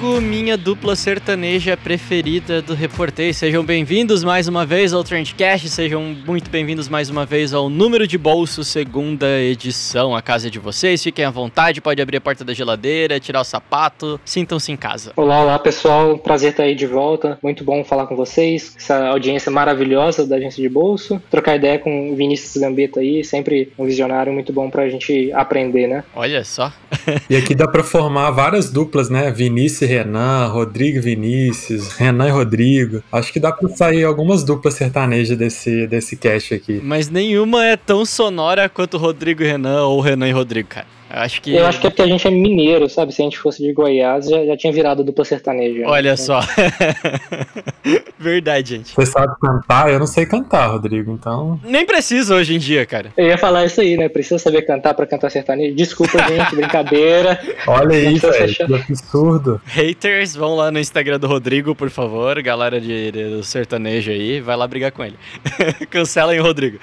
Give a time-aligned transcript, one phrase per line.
[0.00, 3.34] Rodrigo, minha dupla sertaneja preferida do Reportei.
[3.34, 8.06] Sejam bem-vindos mais uma vez ao Trendcast, sejam muito bem-vindos mais uma vez ao Número
[8.06, 10.16] de Bolso, segunda edição.
[10.16, 13.42] A casa é de vocês, fiquem à vontade, pode abrir a porta da geladeira, tirar
[13.42, 15.12] o sapato, sintam-se em casa.
[15.16, 19.52] Olá, olá pessoal, prazer estar aí de volta, muito bom falar com vocês, essa audiência
[19.52, 24.32] maravilhosa da Agência de Bolso, trocar ideia com o Vinícius Gambetta aí, sempre um visionário
[24.32, 26.04] muito bom pra gente aprender, né?
[26.16, 26.72] Olha só.
[27.28, 29.30] e aqui dá pra formar várias duplas, né?
[29.30, 33.02] Vinícius Renan, Rodrigo Vinícius, Renan e Rodrigo.
[33.10, 36.80] Acho que dá pra sair algumas duplas sertanejas desse, desse cast aqui.
[36.82, 40.99] Mas nenhuma é tão sonora quanto Rodrigo e Renan ou Renan e Rodrigo, cara.
[41.10, 41.54] Eu acho que.
[41.54, 43.12] Eu acho que é porque a gente é mineiro, sabe?
[43.12, 45.86] Se a gente fosse de Goiás, já, já tinha virado dupla sertaneja.
[45.86, 46.16] Olha né?
[46.16, 46.40] só.
[48.16, 48.94] Verdade, gente.
[48.94, 49.90] Você sabe cantar?
[49.90, 51.58] Eu não sei cantar, Rodrigo, então.
[51.64, 53.12] Nem precisa hoje em dia, cara.
[53.16, 54.08] Eu ia falar isso aí, né?
[54.08, 55.74] Precisa saber cantar pra cantar sertanejo.
[55.74, 57.40] Desculpa, gente, brincadeira.
[57.66, 58.54] Olha aí, velho.
[58.54, 59.60] Que absurdo.
[59.64, 62.40] Haters, vão lá no Instagram do Rodrigo, por favor.
[62.40, 65.16] Galera de, de do sertanejo aí, vai lá brigar com ele.
[65.90, 66.78] Cancelem o Rodrigo.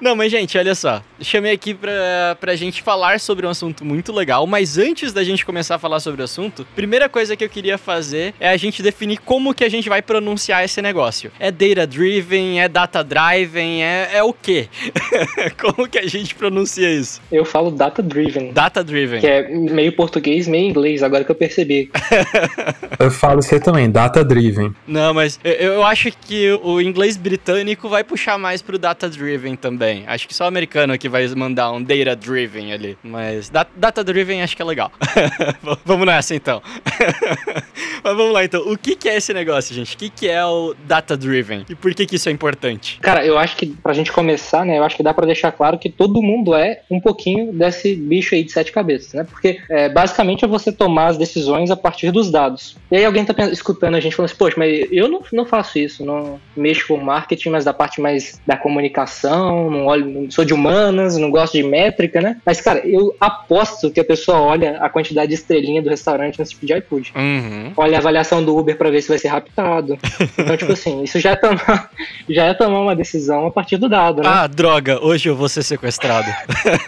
[0.00, 1.02] Não, mas gente, olha só.
[1.20, 5.44] Chamei aqui pra, pra gente falar sobre um assunto muito legal, mas antes da gente
[5.44, 8.80] começar a falar sobre o assunto, primeira coisa que eu queria fazer é a gente
[8.82, 11.32] definir como que a gente vai pronunciar esse negócio.
[11.40, 14.68] É data driven, é data driven, é, é o quê?
[15.60, 17.20] como que a gente pronuncia isso?
[17.32, 18.52] Eu falo data driven.
[18.52, 19.20] Data driven.
[19.20, 21.90] Que é meio português, meio inglês, agora que eu percebi.
[23.00, 24.72] eu falo isso aí também, data driven.
[24.86, 29.56] Não, mas eu, eu acho que o inglês britânico vai puxar mais pro data driven
[29.56, 30.04] também também.
[30.06, 32.98] Acho que só o americano aqui vai mandar um data driven ali.
[33.02, 34.92] Mas data driven acho que é legal.
[35.84, 36.62] vamos nessa então.
[38.04, 38.60] Mas vamos lá então.
[38.70, 39.94] O que, que é esse negócio, gente?
[39.94, 41.64] O que, que é o data driven?
[41.68, 42.98] E por que, que isso é importante?
[43.00, 44.78] Cara, eu acho que pra gente começar, né?
[44.78, 48.34] Eu acho que dá pra deixar claro que todo mundo é um pouquinho desse bicho
[48.34, 49.24] aí de sete cabeças, né?
[49.24, 52.76] Porque é, basicamente é você tomar as decisões a partir dos dados.
[52.90, 55.78] E aí alguém tá escutando a gente falando assim, poxa, mas eu não, não faço
[55.78, 60.44] isso, não mexo com marketing, mas da parte mais da comunicação, não olho, não sou
[60.44, 62.40] de humanas, não gosto de métrica, né?
[62.44, 66.52] Mas, cara, eu aposto que a pessoa olha a quantidade de estrelinha do restaurante nesse
[66.52, 67.12] tipo de iFood.
[67.14, 67.72] Uhum.
[67.76, 69.98] Olha a avaliação do Uber para ver se vai ser raptado.
[70.38, 71.90] Então, tipo assim, isso já é, tomar,
[72.28, 74.28] já é tomar uma decisão a partir do dado, né?
[74.28, 76.28] Ah, droga, hoje eu vou ser sequestrado.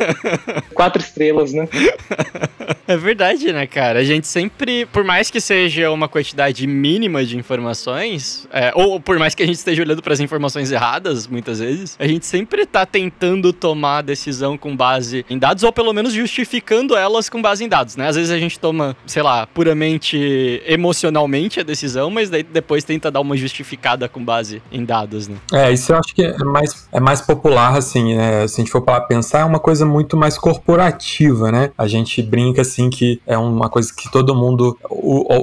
[0.74, 1.68] Quatro estrelas, né?
[2.86, 4.00] É verdade, né, cara?
[4.00, 9.18] A gente sempre, por mais que seja uma quantidade mínima de informações, é, ou por
[9.18, 12.66] mais que a gente esteja olhando para as informações erradas, muitas vezes, a gente sempre
[12.66, 17.40] tá tentando tomar a decisão com base em dados, ou pelo menos justificando elas com
[17.40, 18.08] base em dados, né?
[18.08, 23.10] Às vezes a gente toma, sei lá, puramente emocionalmente a decisão, mas daí depois tenta
[23.10, 25.36] dar uma justificada com base em dados, né?
[25.52, 28.46] É, isso eu acho que é mais, é mais popular, assim, né?
[28.48, 31.70] Se a gente for para pensar, é uma coisa muito mais corporativa, né?
[31.76, 34.76] A gente brinca, assim, que é uma coisa que todo mundo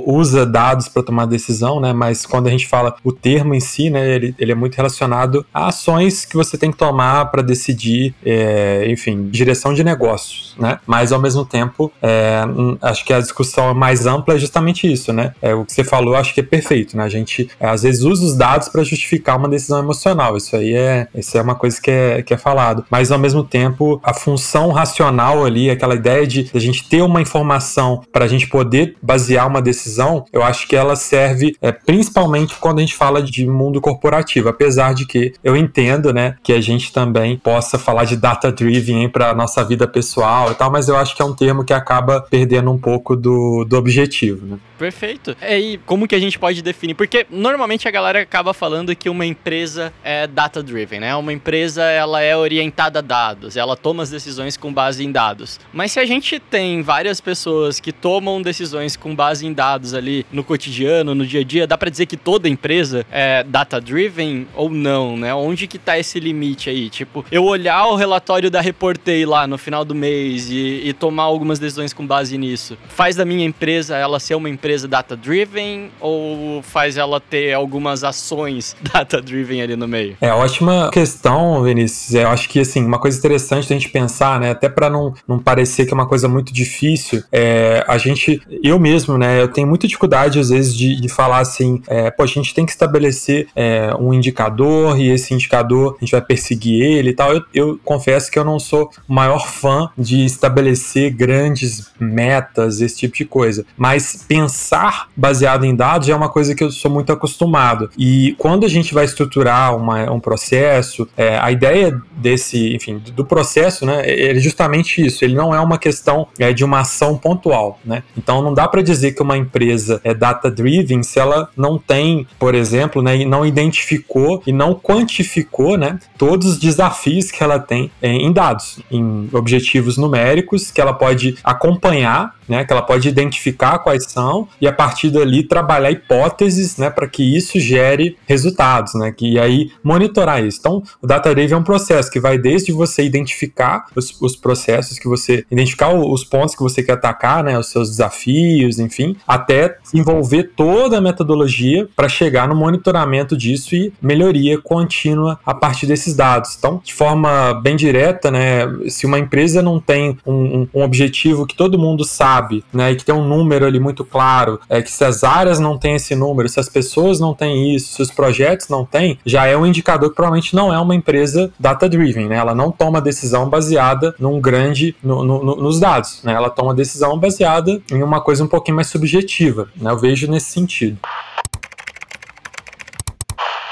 [0.06, 1.94] usa dados para tomar decisão, né?
[1.94, 4.16] Mas quando a gente fala o termo em si, né?
[4.16, 8.86] Ele, ele é muito relacionado a ações que você tem que tomar para decidir, é,
[8.90, 10.80] enfim, direção de negócios, né?
[10.86, 12.42] Mas ao mesmo tempo, é,
[12.82, 15.34] acho que a discussão mais ampla é justamente isso, né?
[15.42, 17.04] É, o que você falou, acho que é perfeito, né?
[17.04, 20.38] A gente às vezes usa os dados para justificar uma decisão emocional.
[20.38, 22.86] Isso aí é, isso é uma coisa que é, que é falado.
[22.90, 27.02] Mas ao mesmo tempo, a função racional ali, aquela ideia de, de a gente ter
[27.02, 31.72] uma informação para a gente poder basear uma decisão, eu acho que ela serve é,
[31.72, 34.50] principalmente quando a gente fala de mundo corporativo.
[34.50, 38.52] Apesar de que eu entendo, né, que a gente também também possa falar de data
[38.52, 41.74] driven para nossa vida pessoal e tal, mas eu acho que é um termo que
[41.74, 44.58] acaba perdendo um pouco do, do objetivo, né?
[44.78, 45.36] Perfeito.
[45.42, 46.94] E como que a gente pode definir?
[46.94, 51.16] Porque normalmente a galera acaba falando que uma empresa é data driven, né?
[51.16, 55.60] Uma empresa ela é orientada a dados, ela toma as decisões com base em dados.
[55.74, 60.24] Mas se a gente tem várias pessoas que tomam decisões com base em dados ali
[60.32, 64.48] no cotidiano, no dia a dia, dá para dizer que toda empresa é data driven
[64.54, 65.34] ou não, né?
[65.34, 66.90] Onde que tá esse limite aí?
[66.90, 70.94] Tipo, Tipo, eu olhar o relatório da Reportei lá no final do mês e, e
[70.94, 75.90] tomar algumas decisões com base nisso, faz da minha empresa ela ser uma empresa data-driven
[76.00, 80.18] ou faz ela ter algumas ações data-driven ali no meio?
[80.22, 82.14] É, ótima questão, Vinícius.
[82.14, 85.40] Eu acho que, assim, uma coisa interessante da gente pensar, né, até para não, não
[85.40, 89.68] parecer que é uma coisa muito difícil é, a gente, eu mesmo, né, eu tenho
[89.68, 93.48] muita dificuldade às vezes de, de falar assim, é, pô, a gente tem que estabelecer
[93.56, 97.34] é, um indicador e esse indicador a gente vai perseguir ele e tal.
[97.34, 102.98] Eu, eu confesso que eu não sou o maior fã de estabelecer grandes metas, esse
[102.98, 107.12] tipo de coisa, mas pensar baseado em dados é uma coisa que eu sou muito
[107.12, 107.90] acostumado.
[107.98, 113.26] E quando a gente vai estruturar uma, um processo, é, a ideia desse, enfim, do
[113.26, 115.24] processo, né, é justamente isso.
[115.24, 118.04] Ele não é uma questão é, de uma ação pontual, né?
[118.18, 122.28] Então não dá para dizer que uma empresa é data driven se ela não tem,
[122.40, 127.92] por exemplo, né, não identificou e não quantificou, né, todos os desafios que ela tem
[128.02, 133.80] é, em dados, em objetivos numéricos que ela pode acompanhar né, que ela pode identificar
[133.80, 139.12] quais são e a partir dali trabalhar hipóteses, né, para que isso gere resultados, né,
[139.12, 140.60] que aí monitorar isso.
[140.60, 144.98] Então, o data driven é um processo que vai desde você identificar os, os processos
[144.98, 149.78] que você identificar os pontos que você quer atacar, né, os seus desafios, enfim, até
[149.94, 156.16] envolver toda a metodologia para chegar no monitoramento disso e melhoria contínua a partir desses
[156.16, 156.56] dados.
[156.58, 161.56] Então, de forma bem direta, né, se uma empresa não tem um, um, objetivo que
[161.56, 165.04] todo mundo sabe né, e que tem um número ali muito claro, é que se
[165.04, 168.68] as áreas não têm esse número, se as pessoas não têm isso, se os projetos
[168.70, 172.38] não têm, já é um indicador que provavelmente não é uma empresa data-driven, né?
[172.38, 176.34] Ela não toma decisão baseada num grande, no, no, nos dados, né?
[176.34, 179.92] Ela toma decisão baseada em uma coisa um pouquinho mais subjetiva, né?
[179.92, 180.98] Eu vejo nesse sentido.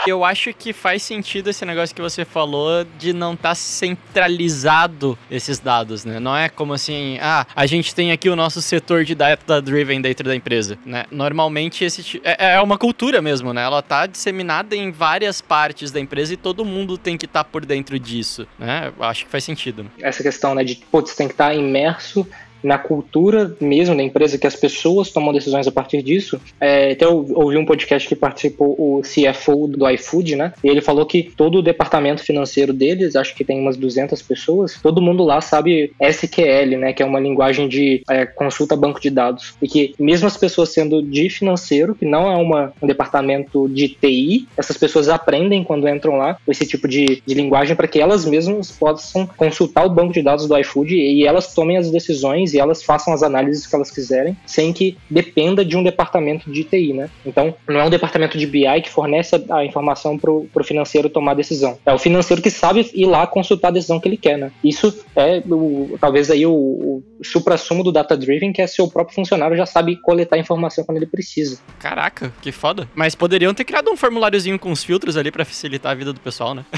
[0.07, 5.17] Eu acho que faz sentido esse negócio que você falou de não estar tá centralizado
[5.29, 6.19] esses dados, né?
[6.19, 10.01] Não é como assim, ah, a gente tem aqui o nosso setor de data driven
[10.01, 11.05] dentro da empresa, né?
[11.09, 13.63] Normalmente esse é, é uma cultura mesmo, né?
[13.63, 17.49] Ela tá disseminada em várias partes da empresa e todo mundo tem que estar tá
[17.49, 18.91] por dentro disso, né?
[18.97, 19.89] Eu acho que faz sentido.
[19.99, 22.27] Essa questão, né, de, putz, tem que estar tá imerso
[22.65, 26.41] na cultura mesmo da empresa, que as pessoas tomam decisões a partir disso.
[26.59, 30.53] É, até ouvi um podcast que participou o CFO do iFood, né?
[30.63, 34.79] E ele falou que todo o departamento financeiro deles, acho que tem umas 200 pessoas,
[34.81, 36.91] todo mundo lá sabe SQL, né?
[36.91, 39.55] Que é uma linguagem de é, consulta banco de dados.
[39.61, 43.89] E que mesmo as pessoas sendo de financeiro, que não é uma, um departamento de
[43.89, 48.25] TI, essas pessoas aprendem quando entram lá esse tipo de, de linguagem para que elas
[48.25, 52.59] mesmas possam consultar o banco de dados do iFood e elas tomem as decisões e
[52.59, 56.93] elas façam as análises que elas quiserem, sem que dependa de um departamento de TI,
[56.93, 57.09] né?
[57.25, 61.09] Então, não é um departamento de BI que fornece a, a informação para o financeiro
[61.09, 61.77] tomar a decisão.
[61.85, 64.51] É o financeiro que sabe ir lá consultar a decisão que ele quer, né?
[64.63, 69.57] Isso é o, talvez aí o, o supra-sumo do data-driven, que é seu próprio funcionário
[69.57, 71.59] já sabe coletar informação quando ele precisa.
[71.79, 72.87] Caraca, que foda.
[72.95, 76.19] Mas poderiam ter criado um formuláriozinho com os filtros ali para facilitar a vida do
[76.19, 76.65] pessoal, né?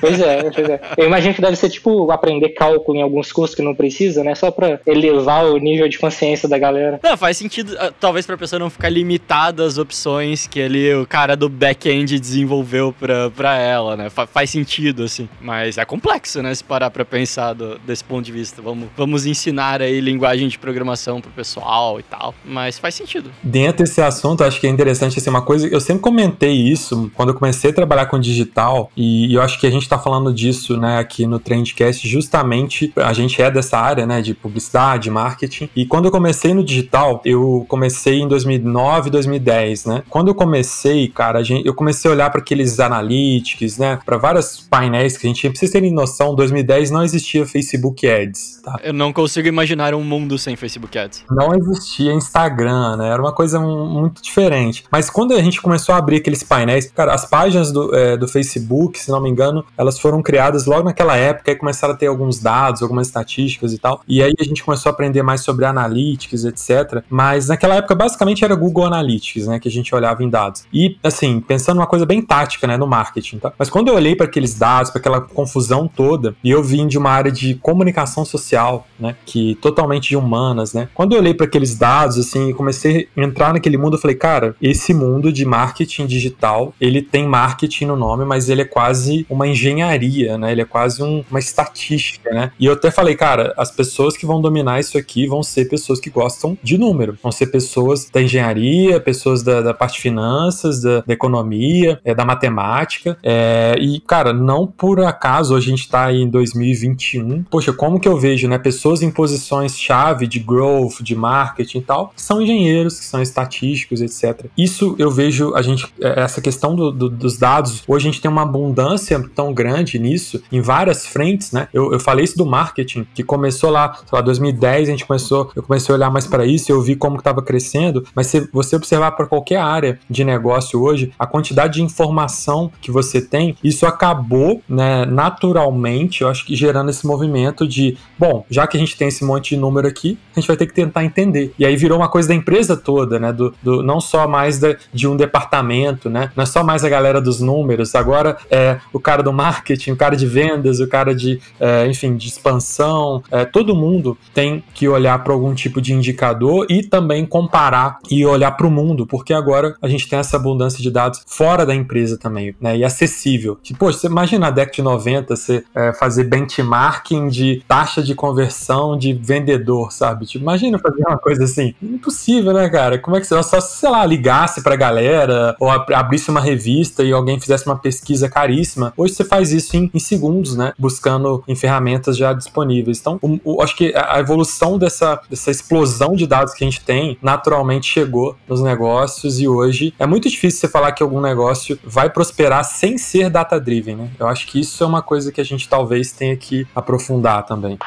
[0.00, 0.80] Pois é, pois é.
[0.96, 4.34] Eu imagino que deve ser tipo aprender cálculo em alguns cursos que não precisa, né?
[4.34, 7.00] Só para elevar elevar o nível de consciência da galera.
[7.02, 11.06] Não, faz sentido, ah, talvez pra pessoa não ficar limitada às opções que ali o
[11.06, 14.10] cara do back-end desenvolveu pra, pra ela, né?
[14.10, 15.28] Fa faz sentido, assim.
[15.40, 16.54] Mas é complexo, né?
[16.54, 18.60] Se parar pra pensar do, desse ponto de vista.
[18.62, 22.34] Vamos, vamos ensinar aí linguagem de programação pro pessoal e tal.
[22.44, 23.30] Mas faz sentido.
[23.42, 25.66] Dentro desse assunto, acho que é interessante, assim, uma coisa...
[25.66, 29.66] Eu sempre comentei isso quando eu comecei a trabalhar com digital e eu acho que
[29.66, 34.06] a gente tá falando disso, né, aqui no Trendcast, justamente a gente é dessa área,
[34.06, 35.68] né, de publicidade, de marketing.
[35.74, 40.02] E quando eu comecei no digital, eu comecei em 2009, 2010, né?
[40.08, 43.98] Quando eu comecei, cara, gente, eu comecei a olhar para aqueles analytics, né?
[44.04, 45.50] Para vários painéis que a gente tinha.
[45.50, 48.78] Pra vocês terem noção, em 2010 não existia Facebook Ads, tá?
[48.82, 51.24] Eu não consigo imaginar um mundo sem Facebook Ads.
[51.30, 53.08] Não existia Instagram, né?
[53.08, 54.84] Era uma coisa muito diferente.
[54.90, 58.28] Mas quando a gente começou a abrir aqueles painéis, cara, as páginas do, é, do
[58.28, 62.06] Facebook, se não me engano, elas foram criadas logo naquela época e começaram a ter
[62.06, 64.02] alguns dados, algumas estatísticas e tal.
[64.06, 67.02] E aí a gente começou a aprender mais sobre analytics, etc.
[67.08, 69.58] Mas naquela época, basicamente, era Google Analytics, né?
[69.58, 70.64] Que a gente olhava em dados.
[70.72, 72.76] E, assim, pensando numa coisa bem tática, né?
[72.76, 73.52] No marketing, tá?
[73.58, 76.98] Mas quando eu olhei para aqueles dados, para aquela confusão toda, e eu vim de
[76.98, 79.16] uma área de comunicação social, né?
[79.24, 80.88] Que totalmente de humanas, né?
[80.94, 84.16] Quando eu olhei para aqueles dados, assim, e comecei a entrar naquele mundo, eu falei,
[84.16, 89.26] cara, esse mundo de marketing digital, ele tem marketing no nome, mas ele é quase
[89.28, 90.52] uma engenharia, né?
[90.52, 92.52] Ele é quase um, uma estatística, né?
[92.58, 96.00] E eu até falei, cara, as pessoas que vão dominar isso aqui vão ser pessoas
[96.00, 100.80] que gostam de número, vão ser pessoas da engenharia, pessoas da, da parte de finanças,
[100.82, 103.18] da, da economia, é, da matemática.
[103.22, 107.44] É, e, cara, não por acaso a gente está em 2021.
[107.44, 108.58] Poxa, como que eu vejo, né?
[108.58, 114.00] Pessoas em posições-chave de growth, de marketing e tal, que são engenheiros, que são estatísticos,
[114.00, 114.46] etc.
[114.56, 118.20] Isso eu vejo, a gente, é, essa questão do, do, dos dados, hoje a gente
[118.20, 121.68] tem uma abundância tão grande nisso, em várias frentes, né?
[121.72, 125.06] Eu, eu falei isso do marketing, que começou lá, sei lá, 2010 2010 a gente
[125.06, 128.48] começou, eu comecei a olhar mais para isso, eu vi como estava crescendo, mas se
[128.52, 133.56] você observar para qualquer área de negócio hoje, a quantidade de informação que você tem,
[133.64, 138.80] isso acabou, né, naturalmente, eu acho que gerando esse movimento de, bom, já que a
[138.80, 141.52] gente tem esse monte de número aqui, a gente vai ter que tentar entender.
[141.58, 144.60] E aí virou uma coisa da empresa toda, né, do, do não só mais
[144.92, 149.00] de um departamento, né, não é só mais a galera dos números, agora é o
[149.00, 153.44] cara do marketing, o cara de vendas, o cara de, é, enfim, de expansão, é,
[153.44, 158.52] todo mundo tem que olhar para algum tipo de indicador e também comparar e olhar
[158.52, 162.18] para o mundo, porque agora a gente tem essa abundância de dados fora da empresa
[162.18, 162.76] também, né?
[162.76, 163.58] E acessível.
[163.62, 168.96] Tipo, você imagina a década de 90 você é, fazer benchmarking de taxa de conversão
[168.96, 170.26] de vendedor, sabe?
[170.26, 171.74] Tipo, imagina fazer uma coisa assim.
[171.82, 172.98] Impossível, né, cara?
[172.98, 173.38] Como é que você.
[173.42, 177.76] Só se, sei lá, ligasse pra galera ou abrisse uma revista e alguém fizesse uma
[177.76, 178.92] pesquisa caríssima.
[178.96, 180.72] Hoje você faz isso em, em segundos, né?
[180.78, 182.98] Buscando em ferramentas já disponíveis.
[182.98, 184.47] Então, o, acho que a evolução
[184.78, 189.94] dessa, dessa explosão de dados que a gente tem naturalmente chegou nos negócios e hoje
[189.98, 194.10] é muito difícil você falar que algum negócio vai prosperar sem ser data-driven, né?
[194.18, 197.78] Eu acho que isso é uma coisa que a gente talvez tenha que aprofundar também.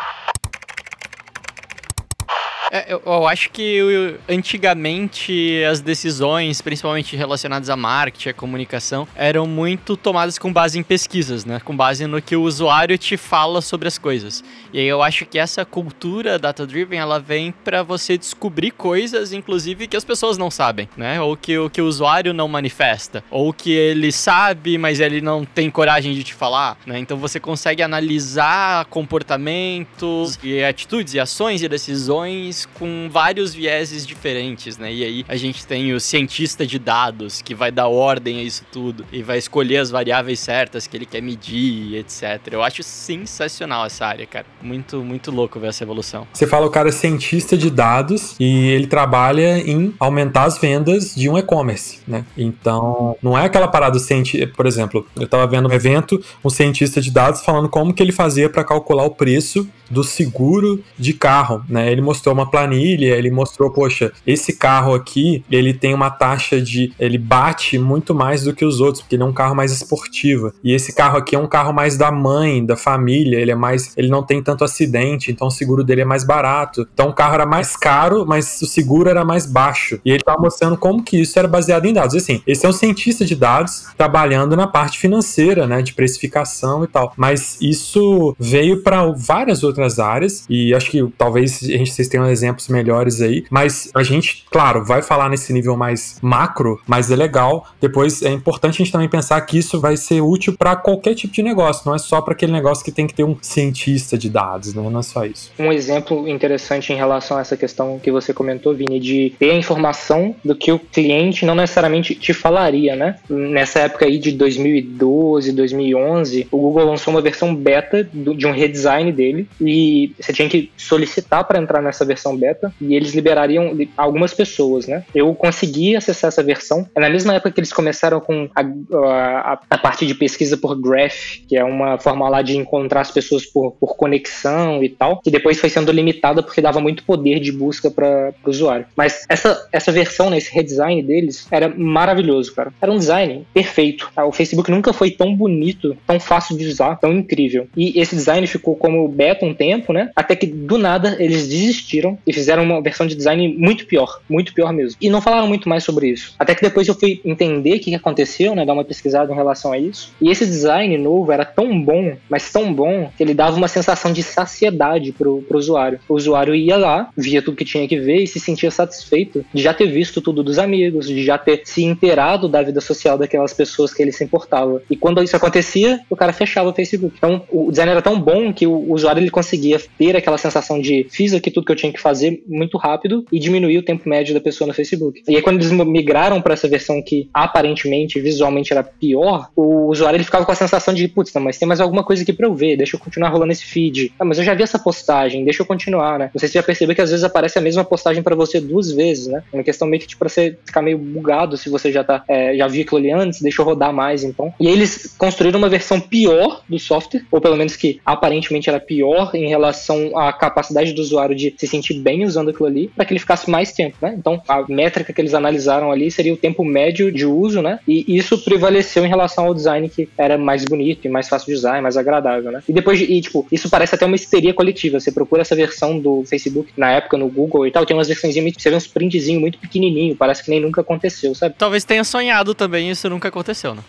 [2.73, 9.45] É, eu, eu, acho que antigamente as decisões, principalmente relacionadas a marketing, a comunicação, eram
[9.45, 11.59] muito tomadas com base em pesquisas, né?
[11.65, 14.41] Com base no que o usuário te fala sobre as coisas.
[14.71, 19.85] E aí eu acho que essa cultura data-driven, ela vem para você descobrir coisas, inclusive,
[19.85, 21.19] que as pessoas não sabem, né?
[21.19, 23.21] Ou que, o que o usuário não manifesta.
[23.29, 26.97] Ou que ele sabe, mas ele não tem coragem de te falar, né?
[26.99, 34.77] Então você consegue analisar comportamentos e atitudes e ações e decisões com vários vieses diferentes,
[34.77, 34.93] né?
[34.93, 38.63] E aí a gente tem o cientista de dados que vai dar ordem a isso
[38.71, 42.39] tudo e vai escolher as variáveis certas que ele quer medir, etc.
[42.51, 44.45] Eu acho sensacional essa área, cara.
[44.61, 46.27] Muito, muito louco ver essa evolução.
[46.33, 51.15] Você fala o cara é cientista de dados e ele trabalha em aumentar as vendas
[51.15, 52.25] de um e-commerce, né?
[52.37, 57.01] Então, não é aquela parada cientista, por exemplo, eu tava vendo um evento, um cientista
[57.01, 61.63] de dados falando como que ele fazia para calcular o preço do seguro de carro,
[61.67, 61.91] né?
[61.91, 66.93] Ele mostrou uma planilha, ele mostrou, poxa, esse carro aqui, ele tem uma taxa de,
[66.99, 70.53] ele bate muito mais do que os outros, porque ele é um carro mais esportivo.
[70.63, 73.93] E esse carro aqui é um carro mais da mãe, da família, ele é mais,
[73.97, 76.87] ele não tem tanto acidente, então o seguro dele é mais barato.
[76.93, 79.99] Então o carro era mais caro, mas o seguro era mais baixo.
[80.05, 82.13] E ele estava mostrando como que isso era baseado em dados.
[82.13, 86.83] E assim, esse é um cientista de dados trabalhando na parte financeira, né, de precificação
[86.83, 87.13] e tal.
[87.17, 92.07] Mas isso veio para várias outras outras áreas, e acho que talvez a gente, vocês
[92.07, 97.11] tenham exemplos melhores aí, mas a gente, claro, vai falar nesse nível mais macro, mas
[97.11, 97.67] é legal.
[97.79, 101.33] Depois é importante a gente também pensar que isso vai ser útil para qualquer tipo
[101.33, 104.29] de negócio, não é só para aquele negócio que tem que ter um cientista de
[104.29, 104.81] dados, né?
[104.81, 105.51] não é só isso.
[105.59, 109.55] Um exemplo interessante em relação a essa questão que você comentou, Vini, de ter a
[109.55, 113.17] informação do que o cliente não necessariamente te falaria, né?
[113.29, 119.11] Nessa época aí de 2012, 2011, o Google lançou uma versão beta de um redesign
[119.11, 124.33] dele e você tinha que solicitar para entrar nessa versão beta e eles liberariam algumas
[124.33, 125.03] pessoas, né?
[125.13, 126.87] Eu consegui acessar essa versão.
[126.95, 130.79] É na mesma época que eles começaram com a, a, a parte de pesquisa por
[130.79, 135.21] graph, que é uma forma lá de encontrar as pessoas por, por conexão e tal,
[135.21, 138.85] que depois foi sendo limitada porque dava muito poder de busca para o usuário.
[138.95, 142.73] Mas essa, essa versão, né, esse redesign deles, era maravilhoso, cara.
[142.81, 144.11] Era um design perfeito.
[144.13, 144.25] Tá?
[144.25, 147.67] O Facebook nunca foi tão bonito, tão fácil de usar, tão incrível.
[147.75, 150.11] E esse design ficou como beta um tempo, né?
[150.15, 154.53] Até que do nada eles desistiram e fizeram uma versão de design muito pior, muito
[154.53, 154.97] pior mesmo.
[155.01, 156.35] E não falaram muito mais sobre isso.
[156.37, 158.65] Até que depois eu fui entender o que aconteceu, né?
[158.65, 160.13] Dar uma pesquisada em relação a isso.
[160.21, 164.11] E esse design novo era tão bom, mas tão bom, que ele dava uma sensação
[164.11, 165.99] de saciedade pro, pro usuário.
[166.07, 169.61] O usuário ia lá, via tudo que tinha que ver e se sentia satisfeito de
[169.61, 173.53] já ter visto tudo dos amigos, de já ter se inteirado da vida social daquelas
[173.53, 174.81] pessoas que ele se importava.
[174.89, 177.15] E quando isso acontecia, o cara fechava o Facebook.
[177.17, 181.07] Então o design era tão bom que o usuário ele conseguia ter aquela sensação de
[181.09, 184.33] fiz aqui tudo que eu tinha que fazer muito rápido e diminuir o tempo médio
[184.33, 185.23] da pessoa no Facebook.
[185.27, 190.17] E aí quando eles migraram para essa versão que aparentemente visualmente era pior, o usuário
[190.17, 192.53] ele ficava com a sensação de putz, mas tem mais alguma coisa aqui para eu
[192.53, 194.13] ver, deixa eu continuar rolando esse feed.
[194.19, 196.31] Ah, mas eu já vi essa postagem, deixa eu continuar, né?
[196.33, 199.43] Você já percebeu que às vezes aparece a mesma postagem para você duas vezes, né?
[199.51, 202.23] É uma questão meio que tipo, pra você ficar meio bugado se você já tá
[202.27, 204.53] é, já viu aquilo ali antes, deixa eu rodar mais então.
[204.59, 208.79] E aí eles construíram uma versão pior do software, ou pelo menos que aparentemente era
[208.79, 212.87] pior em relação à capacidade do usuário de se sentir sentir bem usando aquilo ali
[212.87, 214.15] para que ele ficasse mais tempo, né?
[214.17, 217.79] Então, a métrica que eles analisaram ali seria o tempo médio de uso, né?
[217.87, 221.53] E isso prevaleceu em relação ao design que era mais bonito e mais fácil de
[221.53, 222.61] usar, e mais agradável, né?
[222.67, 224.99] E depois, de, e, tipo, isso parece até uma histeria coletiva.
[224.99, 228.31] Você procura essa versão do Facebook na época no Google e tal, tem umas versões
[228.31, 231.55] você vê uns printzinhos muito pequenininho, parece que nem nunca aconteceu, sabe?
[231.57, 233.81] Talvez tenha sonhado também isso nunca aconteceu, né?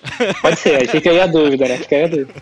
[0.42, 1.76] Pode ser, fica aí a dúvida, né?
[1.78, 2.34] Fica aí a dúvida.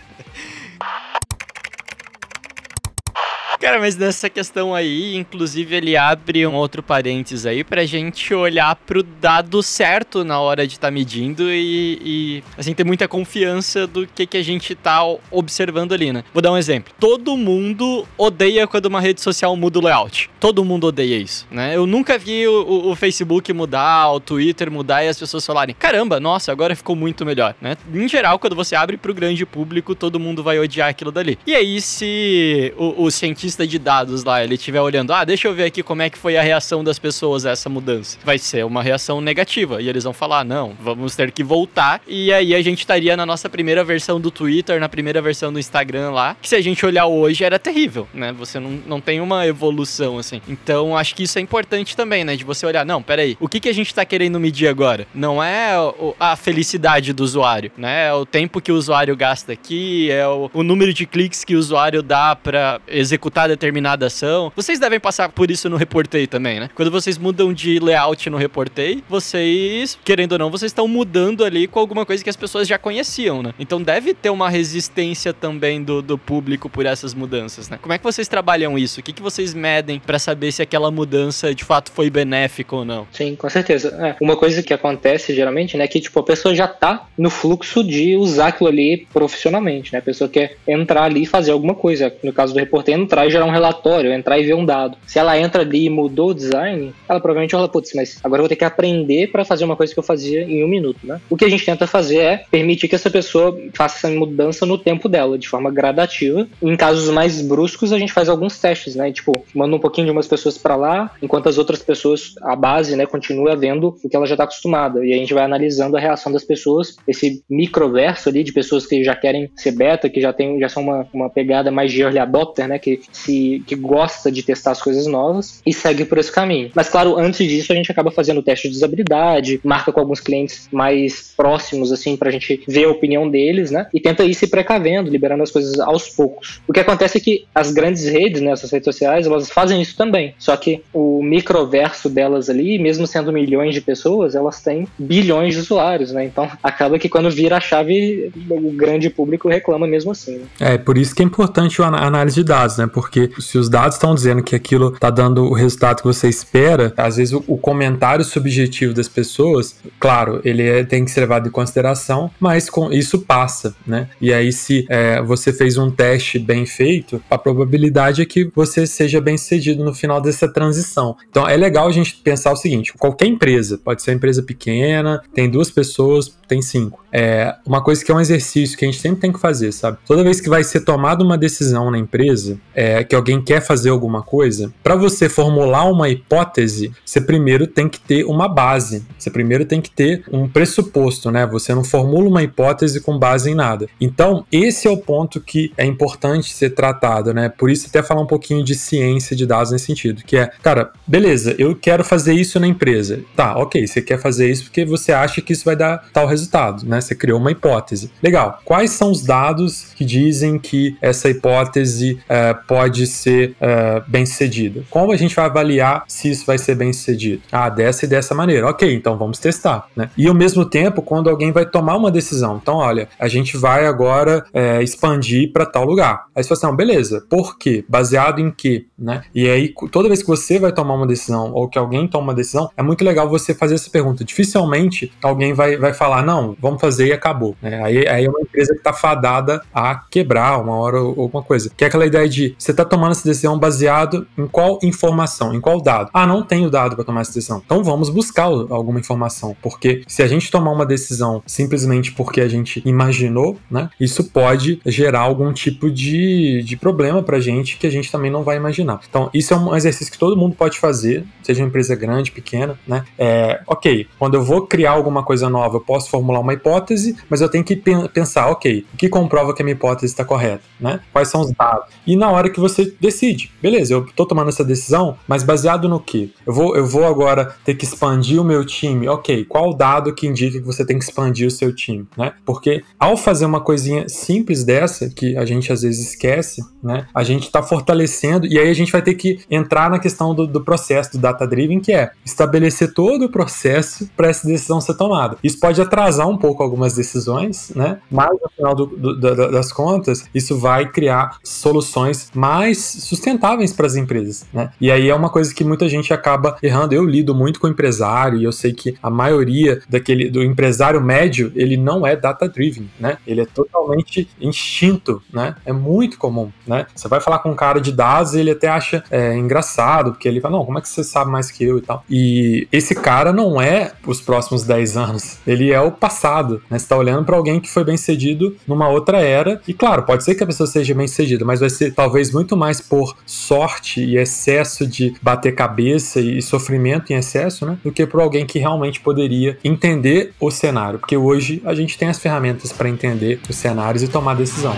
[3.70, 8.74] Cara, mas nessa questão aí, inclusive ele abre um outro parênteses aí pra gente olhar
[8.74, 13.86] pro dado certo na hora de estar tá medindo e, e, assim, ter muita confiança
[13.86, 14.98] do que, que a gente tá
[15.30, 16.24] observando ali, né?
[16.32, 16.92] Vou dar um exemplo.
[16.98, 20.28] Todo mundo odeia quando uma rede social muda o layout.
[20.40, 21.76] Todo mundo odeia isso, né?
[21.76, 26.18] Eu nunca vi o, o Facebook mudar, o Twitter mudar e as pessoas falarem, caramba,
[26.18, 27.76] nossa, agora ficou muito melhor, né?
[27.94, 31.38] Em geral, quando você abre pro grande público, todo mundo vai odiar aquilo dali.
[31.46, 35.48] E aí, se o, o cientista cientista de dados lá, ele estiver olhando, ah, deixa
[35.48, 38.18] eu ver aqui como é que foi a reação das pessoas a essa mudança.
[38.24, 39.82] Vai ser uma reação negativa.
[39.82, 42.00] E eles vão falar, não, vamos ter que voltar.
[42.06, 45.58] E aí a gente estaria na nossa primeira versão do Twitter, na primeira versão do
[45.58, 48.32] Instagram lá, que se a gente olhar hoje era terrível, né?
[48.32, 50.40] Você não, não tem uma evolução assim.
[50.48, 52.36] Então acho que isso é importante também, né?
[52.36, 55.06] De você olhar, não, peraí, o que, que a gente tá querendo medir agora?
[55.14, 55.72] Não é
[56.18, 58.08] a felicidade do usuário, né?
[58.08, 61.54] É o tempo que o usuário gasta aqui, é o, o número de cliques que
[61.54, 64.52] o usuário dá para executar executar determinada ação.
[64.54, 66.68] Vocês devem passar por isso no Reportei também, né?
[66.74, 71.66] Quando vocês mudam de layout no Reportei, vocês, querendo ou não, vocês estão mudando ali
[71.66, 73.54] com alguma coisa que as pessoas já conheciam, né?
[73.58, 77.78] Então deve ter uma resistência também do, do público por essas mudanças, né?
[77.80, 79.00] Como é que vocês trabalham isso?
[79.00, 82.84] O que, que vocês medem para saber se aquela mudança de fato foi benéfica ou
[82.84, 83.06] não?
[83.12, 83.88] Sim, com certeza.
[84.00, 87.30] É, uma coisa que acontece geralmente, né, é que tipo, a pessoa já tá no
[87.30, 89.98] fluxo de usar aquilo ali profissionalmente, né?
[89.98, 92.12] A pessoa quer entrar ali e fazer alguma coisa.
[92.22, 94.96] No caso do Reportei, entrar gerar um relatório, entrar e ver um dado.
[95.06, 98.44] Se ela entra ali e mudou o design, ela provavelmente fala, putz, mas agora eu
[98.44, 101.20] vou ter que aprender para fazer uma coisa que eu fazia em um minuto, né?
[101.28, 104.78] O que a gente tenta fazer é permitir que essa pessoa faça essa mudança no
[104.78, 106.46] tempo dela, de forma gradativa.
[106.62, 109.12] Em casos mais bruscos, a gente faz alguns testes, né?
[109.12, 112.96] Tipo, manda um pouquinho de umas pessoas para lá, enquanto as outras pessoas, a base,
[112.96, 115.04] né, continua vendo o que ela já está acostumada.
[115.04, 119.02] E a gente vai analisando a reação das pessoas, esse microverso ali de pessoas que
[119.04, 122.18] já querem ser beta, que já tem, já são uma, uma pegada mais de early
[122.18, 122.78] adopter, né?
[122.78, 126.70] Que se, que gosta de testar as coisas novas e segue por esse caminho.
[126.74, 130.68] Mas claro, antes disso a gente acaba fazendo teste de usabilidade, marca com alguns clientes
[130.72, 133.86] mais próximos assim para a gente ver a opinião deles, né?
[133.92, 136.60] E tenta ir se precavendo, liberando as coisas aos poucos.
[136.66, 139.96] O que acontece é que as grandes redes, né, essas redes sociais, elas fazem isso
[139.96, 140.34] também.
[140.38, 145.60] Só que o microverso delas ali, mesmo sendo milhões de pessoas, elas têm bilhões de
[145.60, 146.24] usuários, né?
[146.24, 150.38] Então acaba que quando vira a chave, o grande público reclama mesmo assim.
[150.38, 150.44] Né?
[150.60, 152.86] É, por isso que é importante a análise de dados, né?
[152.86, 156.28] Porque porque se os dados estão dizendo que aquilo está dando o resultado que você
[156.28, 161.20] espera, às vezes o, o comentário subjetivo das pessoas, claro, ele é, tem que ser
[161.20, 164.08] levado em consideração, mas com, isso passa, né?
[164.20, 168.86] E aí, se é, você fez um teste bem feito, a probabilidade é que você
[168.86, 171.16] seja bem sucedido no final dessa transição.
[171.28, 175.20] Então, é legal a gente pensar o seguinte: qualquer empresa, pode ser uma empresa pequena,
[175.34, 177.04] tem duas pessoas, tem cinco.
[177.12, 179.98] É uma coisa que é um exercício que a gente sempre tem que fazer, sabe?
[180.06, 183.90] Toda vez que vai ser tomada uma decisão na empresa, é, que alguém quer fazer
[183.90, 189.04] alguma coisa, para você formular uma hipótese, você primeiro tem que ter uma base.
[189.18, 191.46] Você primeiro tem que ter um pressuposto, né?
[191.46, 193.88] Você não formula uma hipótese com base em nada.
[194.00, 197.48] Então, esse é o ponto que é importante ser tratado, né?
[197.48, 200.92] Por isso até falar um pouquinho de ciência de dados nesse sentido, que é, cara,
[201.06, 203.20] beleza, eu quero fazer isso na empresa.
[203.34, 206.86] Tá, OK, você quer fazer isso porque você acha que isso vai dar tal resultado,
[206.86, 206.99] né?
[207.00, 208.10] Você criou uma hipótese.
[208.22, 208.60] Legal.
[208.64, 214.82] Quais são os dados que dizem que essa hipótese uh, pode ser uh, bem sucedida.
[214.90, 217.42] Como a gente vai avaliar se isso vai ser bem sucedido?
[217.50, 218.68] Ah, dessa e dessa maneira.
[218.68, 219.86] Ok, então vamos testar.
[219.94, 220.10] Né?
[220.16, 223.86] E ao mesmo tempo, quando alguém vai tomar uma decisão, então olha, a gente vai
[223.86, 226.26] agora é, expandir para tal lugar.
[226.34, 227.84] Aí você fala assim, beleza, por quê?
[227.88, 228.86] Baseado em quê?
[228.98, 229.22] Né?
[229.34, 232.34] E aí, toda vez que você vai tomar uma decisão ou que alguém toma uma
[232.34, 234.24] decisão, é muito legal você fazer essa pergunta.
[234.24, 237.56] Dificilmente alguém vai, vai falar, não, vamos fazer e acabou.
[237.62, 237.82] Né?
[237.82, 241.70] Aí, aí é uma empresa que está fadada a quebrar uma hora ou alguma coisa.
[241.76, 245.60] Que é aquela ideia de você está tomando essa decisão baseado em qual informação, em
[245.60, 246.10] qual dado?
[246.12, 247.62] Ah, não tenho dado para tomar essa decisão.
[247.64, 252.48] Então vamos buscar alguma informação, porque se a gente tomar uma decisão simplesmente porque a
[252.48, 257.86] gente imaginou, né, isso pode gerar algum tipo de, de problema para a gente que
[257.86, 259.00] a gente também não vai imaginar.
[259.08, 262.78] Então isso é um exercício que todo mundo pode fazer, seja uma empresa grande, pequena,
[262.86, 263.04] né?
[263.18, 267.16] É, ok, quando eu vou criar alguma coisa nova, eu posso formular uma hipótese hipótese,
[267.28, 267.76] mas eu tenho que
[268.12, 271.00] pensar, ok, o que comprova que a minha hipótese está correta, né?
[271.12, 271.86] Quais são os dados?
[272.06, 276.00] E na hora que você decide, beleza, eu tô tomando essa decisão, mas baseado no
[276.00, 276.32] que?
[276.46, 280.14] Eu vou, eu vou agora ter que expandir o meu time, ok, qual o dado
[280.14, 282.32] que indica que você tem que expandir o seu time, né?
[282.44, 287.06] Porque ao fazer uma coisinha simples dessa, que a gente às vezes esquece, né?
[287.14, 290.46] A gente está fortalecendo, e aí a gente vai ter que entrar na questão do,
[290.46, 294.94] do processo do data driven, que é estabelecer todo o processo para essa decisão ser
[294.94, 295.36] tomada.
[295.42, 297.98] Isso pode atrasar um pouco algumas decisões, né?
[298.10, 303.96] Mas no final do, do, das contas, isso vai criar soluções mais sustentáveis para as
[303.96, 304.70] empresas, né?
[304.80, 306.94] E aí é uma coisa que muita gente acaba errando.
[306.94, 311.52] Eu lido muito com empresário e eu sei que a maioria daquele do empresário médio,
[311.54, 313.18] ele não é data driven, né?
[313.26, 315.56] Ele é totalmente instinto, né?
[315.64, 316.86] É muito comum, né?
[316.94, 320.40] Você vai falar com um cara de dados, ele até acha é, engraçado, porque ele
[320.40, 322.04] fala, não, como é que você sabe mais que eu e tal?
[322.08, 326.78] E esse cara não é os próximos 10 anos, ele é o passado, né?
[326.78, 330.24] Você tá olhando para alguém que foi bem cedido numa outra era, e claro, pode
[330.24, 334.02] ser que a pessoa seja bem cedida, mas vai ser talvez muito mais por sorte
[334.02, 337.78] e excesso de bater cabeça e sofrimento em excesso, né?
[337.84, 342.08] Do que por alguém que realmente poderia entender o cenário, porque hoje a gente tem
[342.08, 344.74] as ferramentas para entender os cenários e tomar decisão.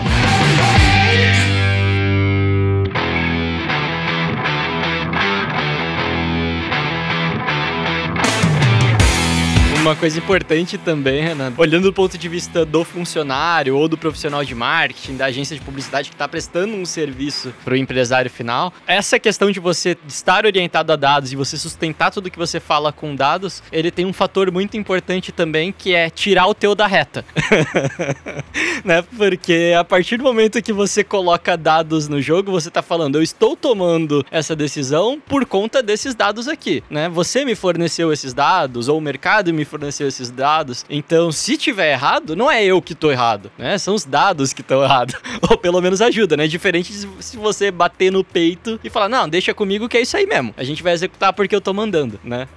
[9.93, 14.43] Uma coisa importante também, Renan, olhando do ponto de vista do funcionário ou do profissional
[14.43, 18.73] de marketing, da agência de publicidade que está prestando um serviço para o empresário final,
[18.87, 22.91] essa questão de você estar orientado a dados e você sustentar tudo que você fala
[22.91, 26.87] com dados, ele tem um fator muito importante também que é tirar o teu da
[26.87, 27.23] reta.
[28.83, 29.03] né?
[29.15, 33.21] Porque a partir do momento que você coloca dados no jogo, você está falando, eu
[33.21, 37.07] estou tomando essa decisão por conta desses dados aqui, né?
[37.09, 40.85] Você me forneceu esses dados ou o mercado me forneceu esses dados.
[40.89, 43.77] Então, se tiver errado, não é eu que tô errado, né?
[43.77, 45.15] São os dados que estão errados.
[45.49, 46.47] Ou pelo menos ajuda, né?
[46.47, 50.25] Diferente se você bater no peito e falar, não, deixa comigo que é isso aí
[50.25, 50.53] mesmo.
[50.57, 52.47] A gente vai executar porque eu tô mandando, né?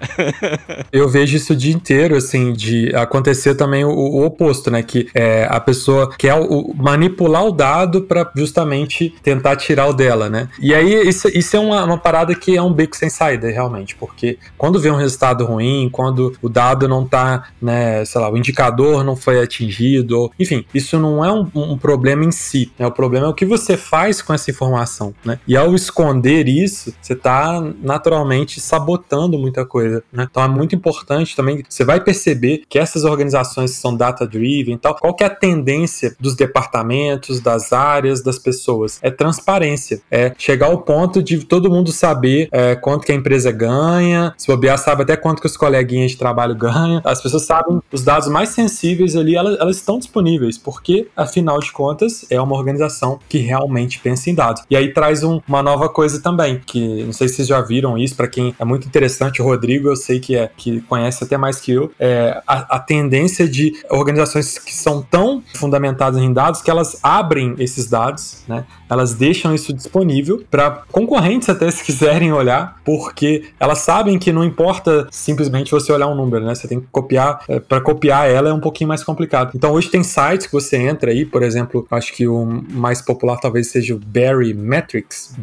[0.93, 4.83] eu vejo isso o dia inteiro, assim, de acontecer também o, o oposto, né?
[4.83, 10.29] Que é, a pessoa quer o, manipular o dado para justamente tentar tirar o dela,
[10.29, 10.49] né?
[10.61, 13.95] E aí, isso, isso é uma, uma parada que é um beco sem saída, realmente,
[13.95, 17.16] porque quando vê um resultado ruim, quando o dado não tá,
[17.61, 22.25] né, sei lá, o indicador não foi atingido, enfim, isso não é um, um, problema
[22.25, 22.87] em si, né?
[22.87, 25.39] O problema é o que você faz com essa informação, né?
[25.47, 30.27] E ao esconder isso, você tá naturalmente sabotando muita coisa, né?
[30.31, 34.95] Então é muito importante também, você vai perceber que essas organizações são data-driven e tal,
[34.97, 38.99] qual que é a tendência dos departamentos, das áreas, das pessoas?
[39.03, 43.51] É transparência, é chegar ao ponto de todo mundo saber é, quanto que a empresa
[43.51, 47.81] ganha, se bobear sabe até quanto que os coleguinhas de trabalho ganham, as pessoas sabem
[47.93, 52.57] os dados mais sensíveis ali, elas, elas estão disponíveis, porque, afinal de contas, é uma
[52.57, 54.63] organização que realmente pensa em dados.
[54.71, 57.97] E aí traz um, uma nova coisa também, que não sei se vocês já viram
[57.99, 61.37] isso, para quem é muito interessante, o Rodrigo, eu sei que é que conhece até
[61.37, 66.63] mais que eu, é a, a tendência de organizações que são tão fundamentadas em dados
[66.63, 68.65] que elas abrem esses dados, né?
[68.89, 74.45] Elas deixam isso disponível para concorrentes até se quiserem olhar, porque elas sabem que não
[74.45, 76.55] importa simplesmente você olhar um número, né?
[76.55, 79.53] Você tem copiar, é, para copiar ela é um pouquinho mais complicado.
[79.55, 83.39] Então hoje tem sites que você entra aí, por exemplo, acho que o mais popular
[83.39, 85.35] talvez seja o Barry Metrics,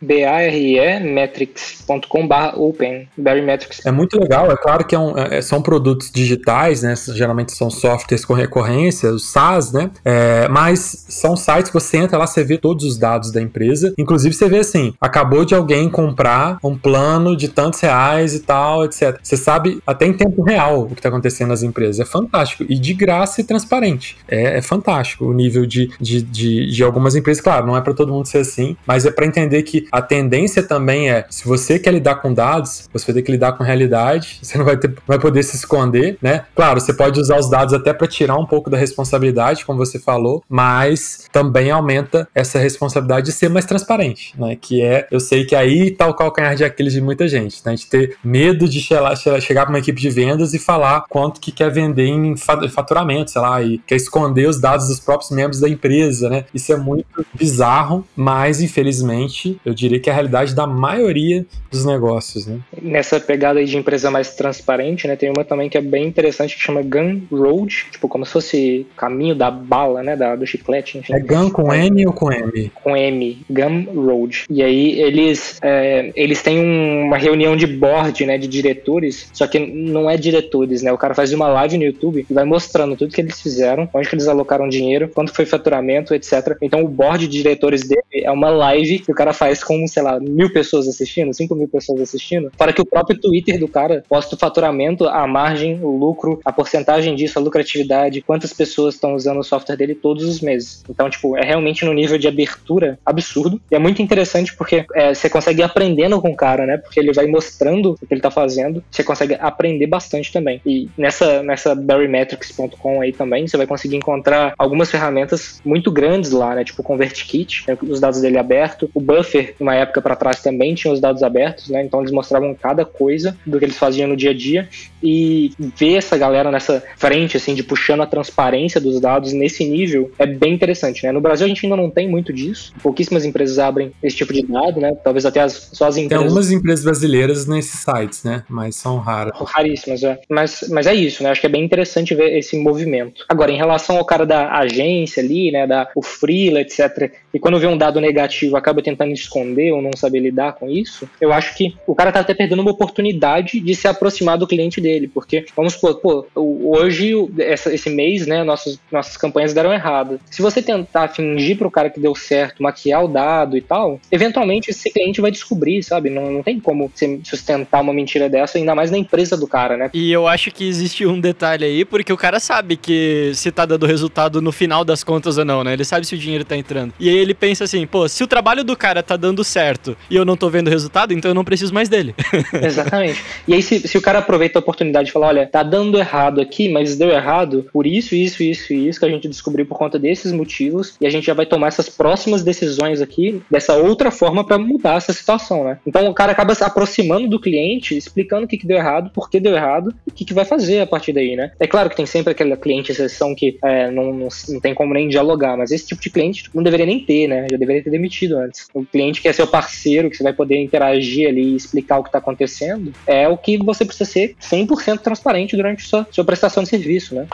[0.00, 3.84] B-A-R-E metrics.com/open, Barry Metrics.
[3.84, 6.94] É muito legal, é claro que é um, é, são produtos digitais, né?
[7.14, 9.90] Geralmente são softwares com recorrência, os SaaS, né?
[10.04, 13.94] É, mas são sites que você entra lá, você vê todos os dados da empresa.
[13.98, 18.84] Inclusive você vê assim, acabou de alguém comprar um plano de tantos reais e tal,
[18.84, 19.18] etc.
[19.22, 22.00] Você sabe até em tempo real o que está acontecendo nas empresas.
[22.00, 22.64] É fantástico.
[22.68, 24.16] E de graça e transparente.
[24.28, 27.42] É, é fantástico o nível de, de, de, de, algumas empresas.
[27.42, 30.62] Claro, não é para todo mundo ser assim, mas é para entender que a tendência
[30.62, 34.38] também é: se você quer lidar com dados, você vai ter que lidar com realidade,
[34.42, 36.44] você não vai, ter, vai poder se esconder, né?
[36.54, 39.98] Claro, você pode usar os dados até para tirar um pouco da responsabilidade, como você
[39.98, 44.56] falou, mas também aumenta essa responsabilidade de ser mais transparente, né?
[44.56, 47.74] Que é, eu sei que aí tá o calcanhar de Aquiles de muita gente, né?
[47.74, 51.52] De ter medo de chegar, chegar para uma equipe de vendas e falar quanto que
[51.52, 55.68] quer vender em faturamento, sei lá, e quer esconder os dados dos próprios membros da
[55.68, 56.44] empresa, né?
[56.52, 61.84] Isso é muito bizarro, mas infelizmente eu diria que é a realidade da maioria dos
[61.84, 62.58] negócios, né?
[62.82, 65.14] Nessa pegada aí de empresa mais transparente, né?
[65.14, 68.86] Tem uma também que é bem interessante que chama Gun Road, tipo como se fosse
[68.96, 70.16] caminho da bala, né?
[70.16, 71.14] Da, do chiclete, enfim.
[71.14, 72.72] É Gun com N ou com M?
[72.82, 74.44] Com M, Gun Road.
[74.50, 76.58] E aí eles, é, eles têm
[77.04, 78.36] uma reunião de board, né?
[78.36, 80.92] De diretores, só que não é diretor né?
[80.92, 84.08] O cara faz uma live no YouTube e vai mostrando tudo que eles fizeram, onde
[84.08, 86.56] que eles alocaram dinheiro, quanto foi faturamento, etc.
[86.62, 90.02] Então o board de diretores dele é uma live que o cara faz com, sei
[90.02, 94.04] lá, mil pessoas assistindo, cinco mil pessoas assistindo, para que o próprio Twitter do cara
[94.08, 99.14] poste o faturamento, a margem, o lucro, a porcentagem disso, a lucratividade, quantas pessoas estão
[99.14, 100.84] usando o software dele todos os meses.
[100.88, 103.60] Então, tipo, é realmente no nível de abertura absurdo.
[103.70, 106.76] E é muito interessante porque é, você consegue ir aprendendo com o cara, né?
[106.76, 108.82] Porque ele vai mostrando o que ele tá fazendo.
[108.90, 110.45] Você consegue aprender bastante também.
[110.64, 116.54] E nessa, nessa berrymetrics.com aí também, você vai conseguir encontrar algumas ferramentas muito grandes lá,
[116.54, 116.64] né?
[116.64, 117.76] Tipo o ConvertKit, né?
[117.82, 118.90] os dados dele aberto.
[118.94, 121.82] O Buffer, uma época para trás, também tinha os dados abertos, né?
[121.84, 124.68] Então eles mostravam cada coisa do que eles faziam no dia a dia.
[125.02, 130.10] E ver essa galera nessa frente, assim, de puxando a transparência dos dados nesse nível
[130.18, 131.12] é bem interessante, né?
[131.12, 132.72] No Brasil a gente ainda não tem muito disso.
[132.82, 134.94] Pouquíssimas empresas abrem esse tipo de dado, né?
[135.02, 136.08] Talvez até as, só as empresas.
[136.08, 138.42] Tem algumas empresas brasileiras nesses sites, né?
[138.48, 139.32] Mas são raras.
[139.38, 140.18] Raríssimas, é.
[140.36, 141.30] Mas, mas é isso, né?
[141.30, 143.24] Acho que é bem interessante ver esse movimento.
[143.26, 145.66] Agora, em relação ao cara da agência ali, né?
[145.66, 147.10] Da, o freela, etc.
[147.36, 151.06] E quando vê um dado negativo acaba tentando esconder ou não saber lidar com isso,
[151.20, 154.80] eu acho que o cara tá até perdendo uma oportunidade de se aproximar do cliente
[154.80, 155.06] dele.
[155.06, 158.42] Porque, vamos supor, pô, hoje, essa, esse mês, né?
[158.42, 160.18] Nossas, nossas campanhas deram errado.
[160.30, 164.70] Se você tentar fingir pro cara que deu certo, maquiar o dado e tal, eventualmente
[164.70, 166.08] esse cliente vai descobrir, sabe?
[166.08, 169.76] Não, não tem como você sustentar uma mentira dessa, ainda mais na empresa do cara,
[169.76, 169.90] né?
[169.92, 173.66] E eu acho que existe um detalhe aí, porque o cara sabe que se tá
[173.66, 175.74] dando resultado no final das contas ou não, né?
[175.74, 176.94] Ele sabe se o dinheiro tá entrando.
[176.98, 180.16] E aí ele pensa assim, pô, se o trabalho do cara tá dando certo e
[180.16, 182.14] eu não tô vendo resultado, então eu não preciso mais dele.
[182.62, 183.22] Exatamente.
[183.46, 186.40] E aí se, se o cara aproveita a oportunidade de falar, olha, tá dando errado
[186.40, 189.76] aqui, mas deu errado por isso, isso, isso e isso que a gente descobriu por
[189.76, 194.10] conta desses motivos e a gente já vai tomar essas próximas decisões aqui dessa outra
[194.10, 195.78] forma para mudar essa situação, né?
[195.86, 199.30] Então o cara acaba se aproximando do cliente, explicando o que, que deu errado, por
[199.30, 201.52] que deu errado e o que, que vai fazer a partir daí, né?
[201.58, 204.94] É claro que tem sempre aquela cliente exceção que é, não, não, não, tem como
[204.94, 207.46] nem dialogar, mas esse tipo de cliente não deveria nem ter, né?
[207.50, 208.68] Já deveria ter demitido antes.
[208.74, 212.02] O cliente que é seu parceiro, que você vai poder interagir ali e explicar o
[212.02, 216.62] que está acontecendo, é o que você precisa ser 100% transparente durante sua, sua prestação
[216.62, 217.26] de serviço, né?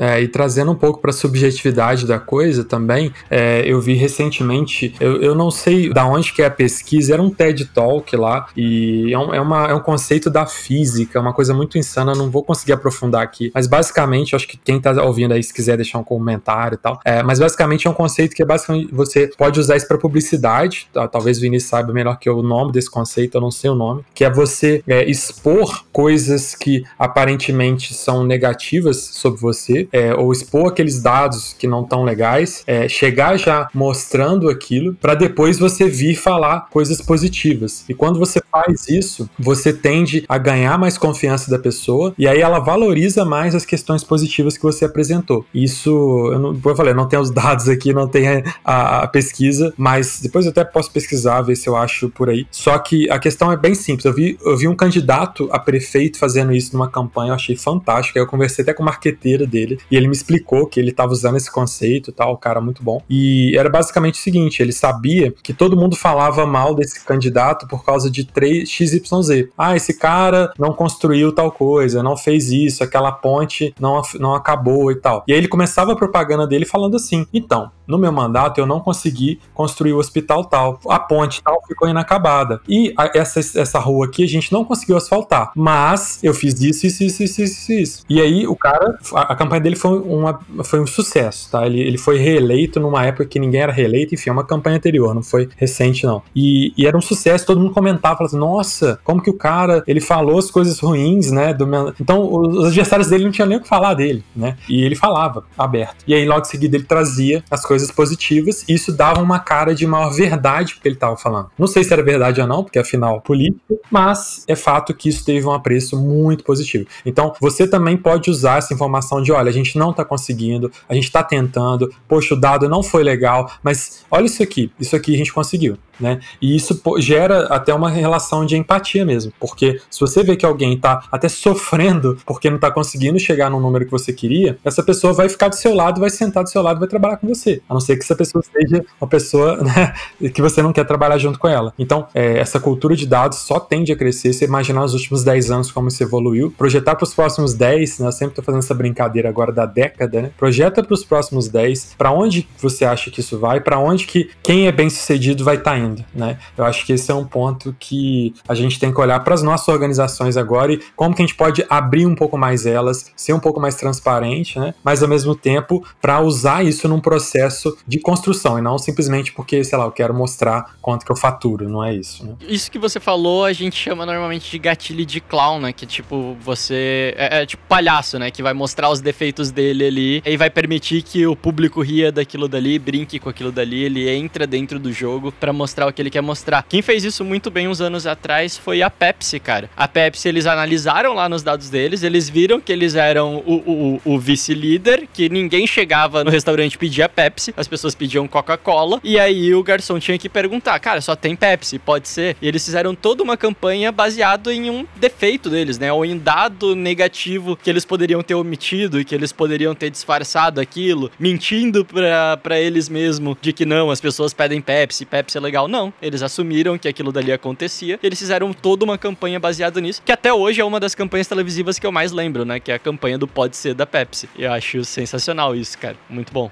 [0.00, 4.94] É, e trazendo um pouco para a subjetividade da coisa também, é, eu vi recentemente,
[5.00, 8.46] eu, eu não sei da onde que é a pesquisa, era um TED Talk lá,
[8.56, 12.30] e é um, é, uma, é um conceito da física, uma coisa muito insana, não
[12.30, 15.98] vou conseguir aprofundar aqui, mas basicamente, acho que quem tá ouvindo aí, se quiser deixar
[15.98, 19.58] um comentário e tal, é, mas basicamente é um conceito que é basicamente, você pode
[19.58, 21.06] usar isso para publicidade, tá?
[21.08, 23.74] talvez o Vinícius saiba melhor que eu o nome desse conceito, eu não sei o
[23.74, 30.32] nome, que é você é, expor coisas que aparentemente são negativas sobre você, é, ou
[30.32, 35.88] expor aqueles dados que não estão legais, é, chegar já mostrando aquilo, para depois você
[35.88, 37.84] vir falar coisas positivas.
[37.88, 42.40] E quando você faz isso, você tende a ganhar mais confiança da pessoa e aí
[42.40, 45.44] ela valoriza mais as questões positivas que você apresentou.
[45.54, 45.90] Isso,
[46.32, 50.20] eu não, eu falei, não tenho os dados aqui, não tem a, a pesquisa, mas
[50.20, 52.46] depois eu até posso pesquisar, ver se eu acho por aí.
[52.50, 54.04] Só que a questão é bem simples.
[54.04, 58.18] Eu vi, eu vi um candidato a prefeito fazendo isso numa campanha, eu achei fantástico.
[58.18, 61.12] Aí eu conversei até com o marqueteiro dele e ele me explicou que ele estava
[61.12, 63.02] usando esse conceito e tal, cara muito bom.
[63.08, 67.84] E era basicamente o seguinte: ele sabia que todo mundo falava mal desse candidato por
[67.84, 69.48] causa de 3 XYZ.
[69.56, 74.90] Ah, esse cara não construiu tal coisa, não fez isso, aquela ponte não, não acabou
[74.90, 75.24] e tal.
[75.26, 78.80] E aí ele começava a propaganda dele falando assim: então, no meu mandato eu não
[78.80, 82.60] consegui construir o hospital tal, a ponte tal ficou inacabada.
[82.68, 86.86] E a, essa, essa rua aqui a gente não conseguiu asfaltar, mas eu fiz isso,
[86.86, 87.72] isso, isso, isso, isso.
[87.72, 88.04] isso.
[88.08, 91.66] E aí o cara, a, a campanha dele foi uma, foi um sucesso, tá?
[91.66, 95.14] Ele, ele foi reeleito numa época que ninguém era reeleito, enfim, é uma campanha anterior,
[95.14, 96.22] não foi recente, não.
[96.34, 99.82] E, e era um sucesso, todo mundo comentava, falava assim, nossa, como que o cara,
[99.86, 101.54] ele falou as coisas ruins, né?
[101.54, 101.94] Do meu...
[102.00, 104.56] Então, os adversários dele não tinham nem o que falar dele, né?
[104.68, 106.04] E ele falava, aberto.
[106.06, 109.74] E aí, logo em seguida, ele trazia as coisas positivas, e isso dava uma cara
[109.74, 111.50] de maior verdade porque ele estava falando.
[111.58, 115.24] Não sei se era verdade ou não, porque afinal, político, mas é fato que isso
[115.24, 116.86] teve um apreço muito positivo.
[117.04, 120.94] Então, você também pode usar essa informação de, olha, a gente não está conseguindo, a
[120.94, 125.14] gente está tentando, poxa, o dado não foi legal, mas olha isso aqui, isso aqui
[125.14, 125.78] a gente conseguiu.
[125.98, 126.20] Né?
[126.40, 130.74] E isso gera até uma relação de empatia mesmo, porque se você vê que alguém
[130.74, 135.12] está até sofrendo porque não está conseguindo chegar no número que você queria, essa pessoa
[135.12, 137.74] vai ficar do seu lado, vai sentar do seu lado, vai trabalhar com você, a
[137.74, 139.94] não ser que essa pessoa seja uma pessoa né,
[140.30, 141.72] que você não quer trabalhar junto com ela.
[141.78, 144.32] Então, é, essa cultura de dados só tende a crescer.
[144.32, 148.06] Você imaginar nos últimos 10 anos como isso evoluiu, projetar para os próximos 10, né,
[148.06, 150.30] eu sempre estou fazendo essa brincadeira agora da década, né?
[150.36, 154.30] Projeta para os próximos 10, para onde você acha que isso vai, para onde que
[154.42, 156.38] quem é bem sucedido vai estar tá indo né?
[156.56, 159.42] Eu acho que esse é um ponto que a gente tem que olhar para as
[159.42, 163.32] nossas organizações agora e como que a gente pode abrir um pouco mais elas, ser
[163.32, 164.74] um pouco mais transparente, né?
[164.82, 169.62] Mas ao mesmo tempo para usar isso num processo de construção e não simplesmente porque,
[169.64, 172.34] sei lá, eu quero mostrar quanto que eu faturo, não é isso, né?
[172.40, 175.72] Isso que você falou, a gente chama normalmente de gatilho de clown, né?
[175.72, 177.14] Que tipo, você.
[177.16, 178.30] É, é tipo palhaço, né?
[178.30, 182.48] Que vai mostrar os defeitos dele ali e vai permitir que o público ria daquilo
[182.48, 186.10] dali, brinque com aquilo dali, ele entra dentro do jogo para mostrar o que ele
[186.10, 186.64] quer mostrar.
[186.68, 189.70] Quem fez isso muito bem uns anos atrás foi a Pepsi, cara.
[189.76, 194.14] A Pepsi, eles analisaram lá nos dados deles, eles viram que eles eram o, o,
[194.14, 199.18] o vice-líder, que ninguém chegava no restaurante e pedia Pepsi, as pessoas pediam Coca-Cola, e
[199.18, 202.36] aí o garçom tinha que perguntar, cara, só tem Pepsi, pode ser?
[202.40, 205.92] E eles fizeram toda uma campanha baseado em um defeito deles, né?
[205.92, 210.60] Ou em dado negativo que eles poderiam ter omitido e que eles poderiam ter disfarçado
[210.60, 215.67] aquilo, mentindo para eles mesmo de que não, as pessoas pedem Pepsi, Pepsi é legal.
[215.68, 217.98] Não, eles assumiram que aquilo dali acontecia.
[218.02, 221.78] Eles fizeram toda uma campanha baseada nisso, que até hoje é uma das campanhas televisivas
[221.78, 222.58] que eu mais lembro, né?
[222.58, 224.28] Que é a campanha do Pode Ser da Pepsi.
[224.36, 225.96] Eu acho sensacional isso, cara.
[226.08, 226.50] Muito bom.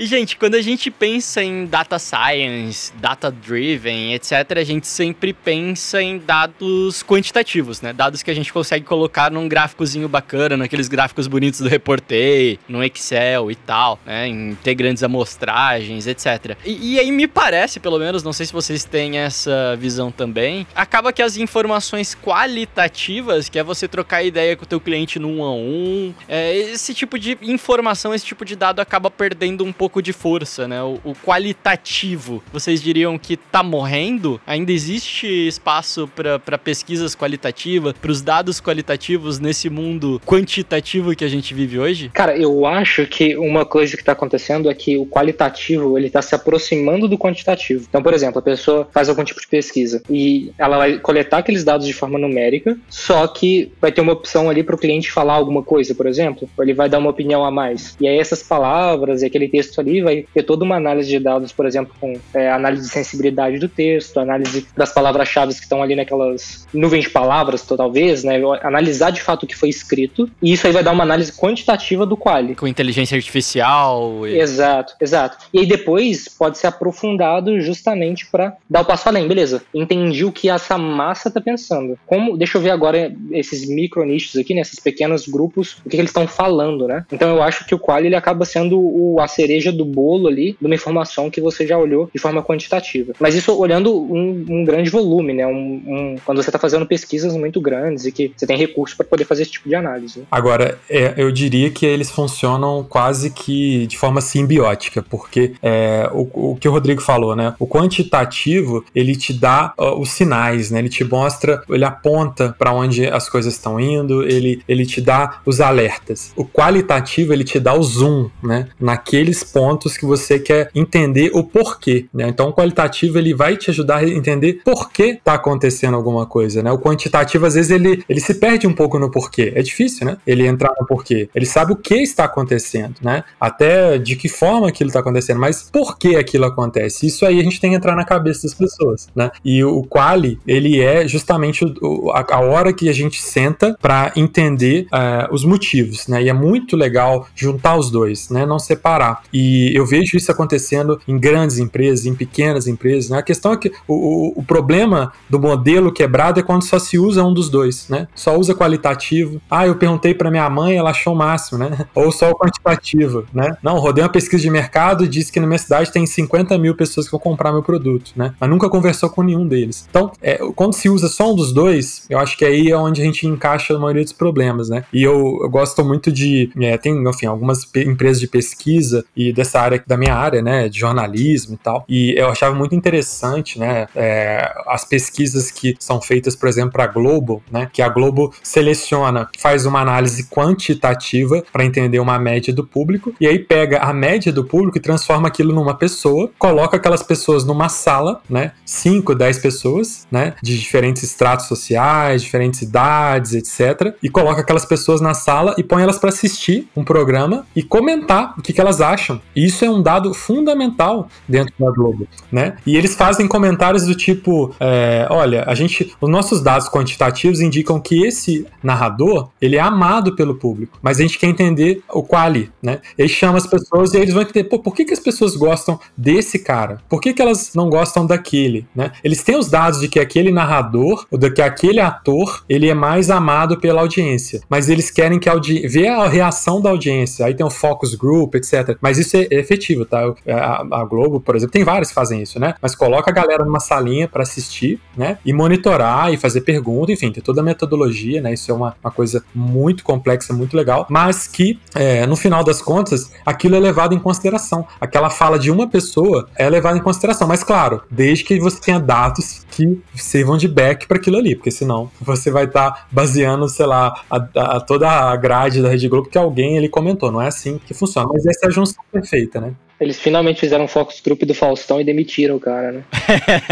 [0.00, 5.34] E, gente, quando a gente pensa em data science, data driven, etc., a gente sempre
[5.34, 7.92] pensa em dados quantitativos, né?
[7.92, 12.82] Dados que a gente consegue colocar num gráficozinho bacana, naqueles gráficos bonitos do Reportei, no
[12.82, 14.26] Excel e tal, né?
[14.26, 16.56] Em ter grandes amostragens, etc.
[16.64, 20.66] E, e aí me parece, pelo menos, não sei se vocês têm essa visão também,
[20.74, 25.28] acaba que as informações qualitativas, que é você trocar ideia com o teu cliente no
[25.28, 29.70] um a um, é, esse tipo de informação, esse tipo de dado acaba perdendo um
[29.70, 30.80] pouco pouco de força, né?
[30.80, 34.40] O, o qualitativo, vocês diriam que tá morrendo?
[34.46, 41.28] Ainda existe espaço para pesquisas qualitativas, para os dados qualitativos nesse mundo quantitativo que a
[41.28, 42.08] gente vive hoje?
[42.14, 46.22] Cara, eu acho que uma coisa que está acontecendo é que o qualitativo ele está
[46.22, 47.86] se aproximando do quantitativo.
[47.88, 51.64] Então, por exemplo, a pessoa faz algum tipo de pesquisa e ela vai coletar aqueles
[51.64, 55.34] dados de forma numérica, só que vai ter uma opção ali para o cliente falar
[55.34, 57.96] alguma coisa, por exemplo, ou ele vai dar uma opinião a mais.
[58.00, 61.52] E aí essas palavras e aquele texto ali vai ter toda uma análise de dados,
[61.52, 65.96] por exemplo, com é, análise de sensibilidade do texto, análise das palavras-chave que estão ali
[65.96, 68.40] naquelas nuvens de palavras, talvez, né?
[68.62, 72.04] Analisar de fato o que foi escrito, e isso aí vai dar uma análise quantitativa
[72.04, 72.54] do quali.
[72.54, 74.26] Com inteligência artificial.
[74.26, 74.38] E...
[74.38, 75.38] Exato, exato.
[75.52, 79.62] E aí depois pode ser aprofundado justamente para dar o passo além, beleza?
[79.74, 81.98] Entendi o que essa massa está pensando.
[82.06, 85.96] Como, deixa eu ver agora esses micro nichos aqui, né, pequenos grupos, o que, que
[85.96, 87.04] eles estão falando, né?
[87.12, 90.28] Então eu acho que o quali ele acaba sendo o, a cereja cereja do bolo
[90.28, 93.12] ali de uma informação que você já olhou de forma quantitativa.
[93.18, 95.46] Mas isso olhando um, um grande volume, né?
[95.46, 99.06] Um, um, quando você está fazendo pesquisas muito grandes e que você tem recursos para
[99.06, 100.24] poder fazer esse tipo de análise.
[100.30, 106.52] Agora, é, eu diria que eles funcionam quase que de forma simbiótica, porque é, o,
[106.52, 107.54] o, que o Rodrigo falou, né?
[107.58, 110.78] O quantitativo ele te dá uh, os sinais, né?
[110.80, 115.40] Ele te mostra, ele aponta para onde as coisas estão indo, ele, ele te dá
[115.44, 116.32] os alertas.
[116.36, 118.68] O qualitativo ele te dá o zoom, né?
[118.78, 122.28] Naqueles pontos que você quer entender o porquê, né?
[122.28, 126.62] Então o qualitativo ele vai te ajudar a entender por que está acontecendo alguma coisa,
[126.62, 126.70] né?
[126.72, 129.52] O quantitativo às vezes ele, ele se perde um pouco no porquê.
[129.54, 130.16] É difícil, né?
[130.26, 131.28] Ele entrar no porquê.
[131.34, 133.24] Ele sabe o que está acontecendo, né?
[133.40, 137.06] Até de que forma aquilo está acontecendo, mas por que aquilo acontece?
[137.06, 139.30] Isso aí a gente tem que entrar na cabeça das pessoas, né?
[139.44, 141.64] E o quali, ele é justamente
[142.12, 146.22] a, a, hora que a gente senta para entender uh, os motivos, né?
[146.22, 148.46] E é muito legal juntar os dois, né?
[148.46, 149.22] Não separar.
[149.32, 153.08] E e eu vejo isso acontecendo em grandes empresas, em pequenas empresas.
[153.08, 153.18] Né?
[153.18, 157.24] A questão é que o, o, problema do modelo quebrado é quando só se usa
[157.24, 158.06] um dos dois, né?
[158.14, 159.40] Só usa qualitativo.
[159.50, 161.86] Ah, eu perguntei para minha mãe, ela achou o máximo, né?
[161.94, 163.56] Ou só o quantitativo, né?
[163.62, 166.74] Não, rodei uma pesquisa de mercado e disse que na minha cidade tem 50 mil
[166.74, 168.34] pessoas que vão comprar meu produto, né?
[168.38, 169.86] Mas nunca conversou com nenhum deles.
[169.88, 173.00] Então, é, quando se usa só um dos dois, eu acho que aí é onde
[173.00, 174.84] a gente encaixa a maioria dos problemas, né?
[174.92, 176.50] E eu, eu gosto muito de.
[176.60, 180.78] É, tem, enfim, algumas empresas de pesquisa e dessa área, da minha área, né, de
[180.78, 181.84] jornalismo e tal.
[181.88, 186.84] E eu achava muito interessante, né, é, as pesquisas que são feitas, por exemplo, para
[186.84, 192.52] a Globo, né, que a Globo seleciona, faz uma análise quantitativa para entender uma média
[192.52, 196.76] do público e aí pega a média do público e transforma aquilo numa pessoa, coloca
[196.76, 203.34] aquelas pessoas numa sala, né, 5, 10 pessoas, né, de diferentes estratos sociais, diferentes idades,
[203.34, 207.62] etc, e coloca aquelas pessoas na sala e põe elas para assistir um programa e
[207.62, 209.64] comentar o que, que elas acham isso.
[209.64, 212.56] É um dado fundamental dentro da Globo, né?
[212.66, 217.80] E eles fazem comentários do tipo, é, olha, a gente, os nossos dados quantitativos indicam
[217.80, 222.50] que esse narrador ele é amado pelo público, mas a gente quer entender o quali,
[222.62, 222.80] né?
[222.96, 225.78] Ele chama as pessoas e eles vão entender, pô, por que, que as pessoas gostam
[225.96, 226.78] desse cara?
[226.88, 228.92] Por que, que elas não gostam daquele, né?
[229.02, 232.74] Eles têm os dados de que aquele narrador ou de que aquele ator ele é
[232.74, 237.26] mais amado pela audiência, mas eles querem que a audi ver a reação da audiência.
[237.26, 238.76] Aí tem o focus group, etc.
[238.80, 240.00] Mas isso é efetivo, tá?
[240.28, 242.54] A, a Globo, por exemplo, tem vários que fazem isso, né?
[242.60, 245.18] Mas coloca a galera numa salinha para assistir, né?
[245.24, 248.32] E monitorar e fazer pergunta, enfim, tem toda a metodologia, né?
[248.32, 252.60] Isso é uma, uma coisa muito complexa, muito legal, mas que é, no final das
[252.60, 254.66] contas, aquilo é levado em consideração.
[254.80, 258.78] Aquela fala de uma pessoa é levada em consideração, mas claro, desde que você tenha
[258.78, 263.48] dados que sirvam de back para aquilo ali, porque senão você vai estar tá baseando,
[263.48, 264.16] sei lá, a,
[264.56, 267.10] a, toda a grade da Rede Globo que alguém ele comentou.
[267.10, 269.54] Não é assim que funciona, mas essa é a junção perfeita, né?
[269.80, 272.84] Eles finalmente fizeram um focus group do Faustão e demitiram o cara, né?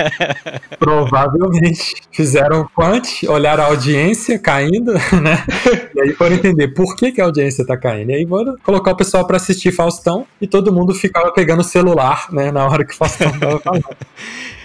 [0.79, 1.95] Provavelmente.
[2.13, 4.93] Fizeram o quant, olharam a audiência caindo,
[5.23, 5.43] né?
[5.95, 8.11] E aí foram entender por que, que a audiência tá caindo.
[8.11, 11.65] E aí foram colocar o pessoal para assistir Faustão e todo mundo ficava pegando o
[11.65, 12.53] celular, né?
[12.53, 13.85] Na hora que o Faustão tava falando.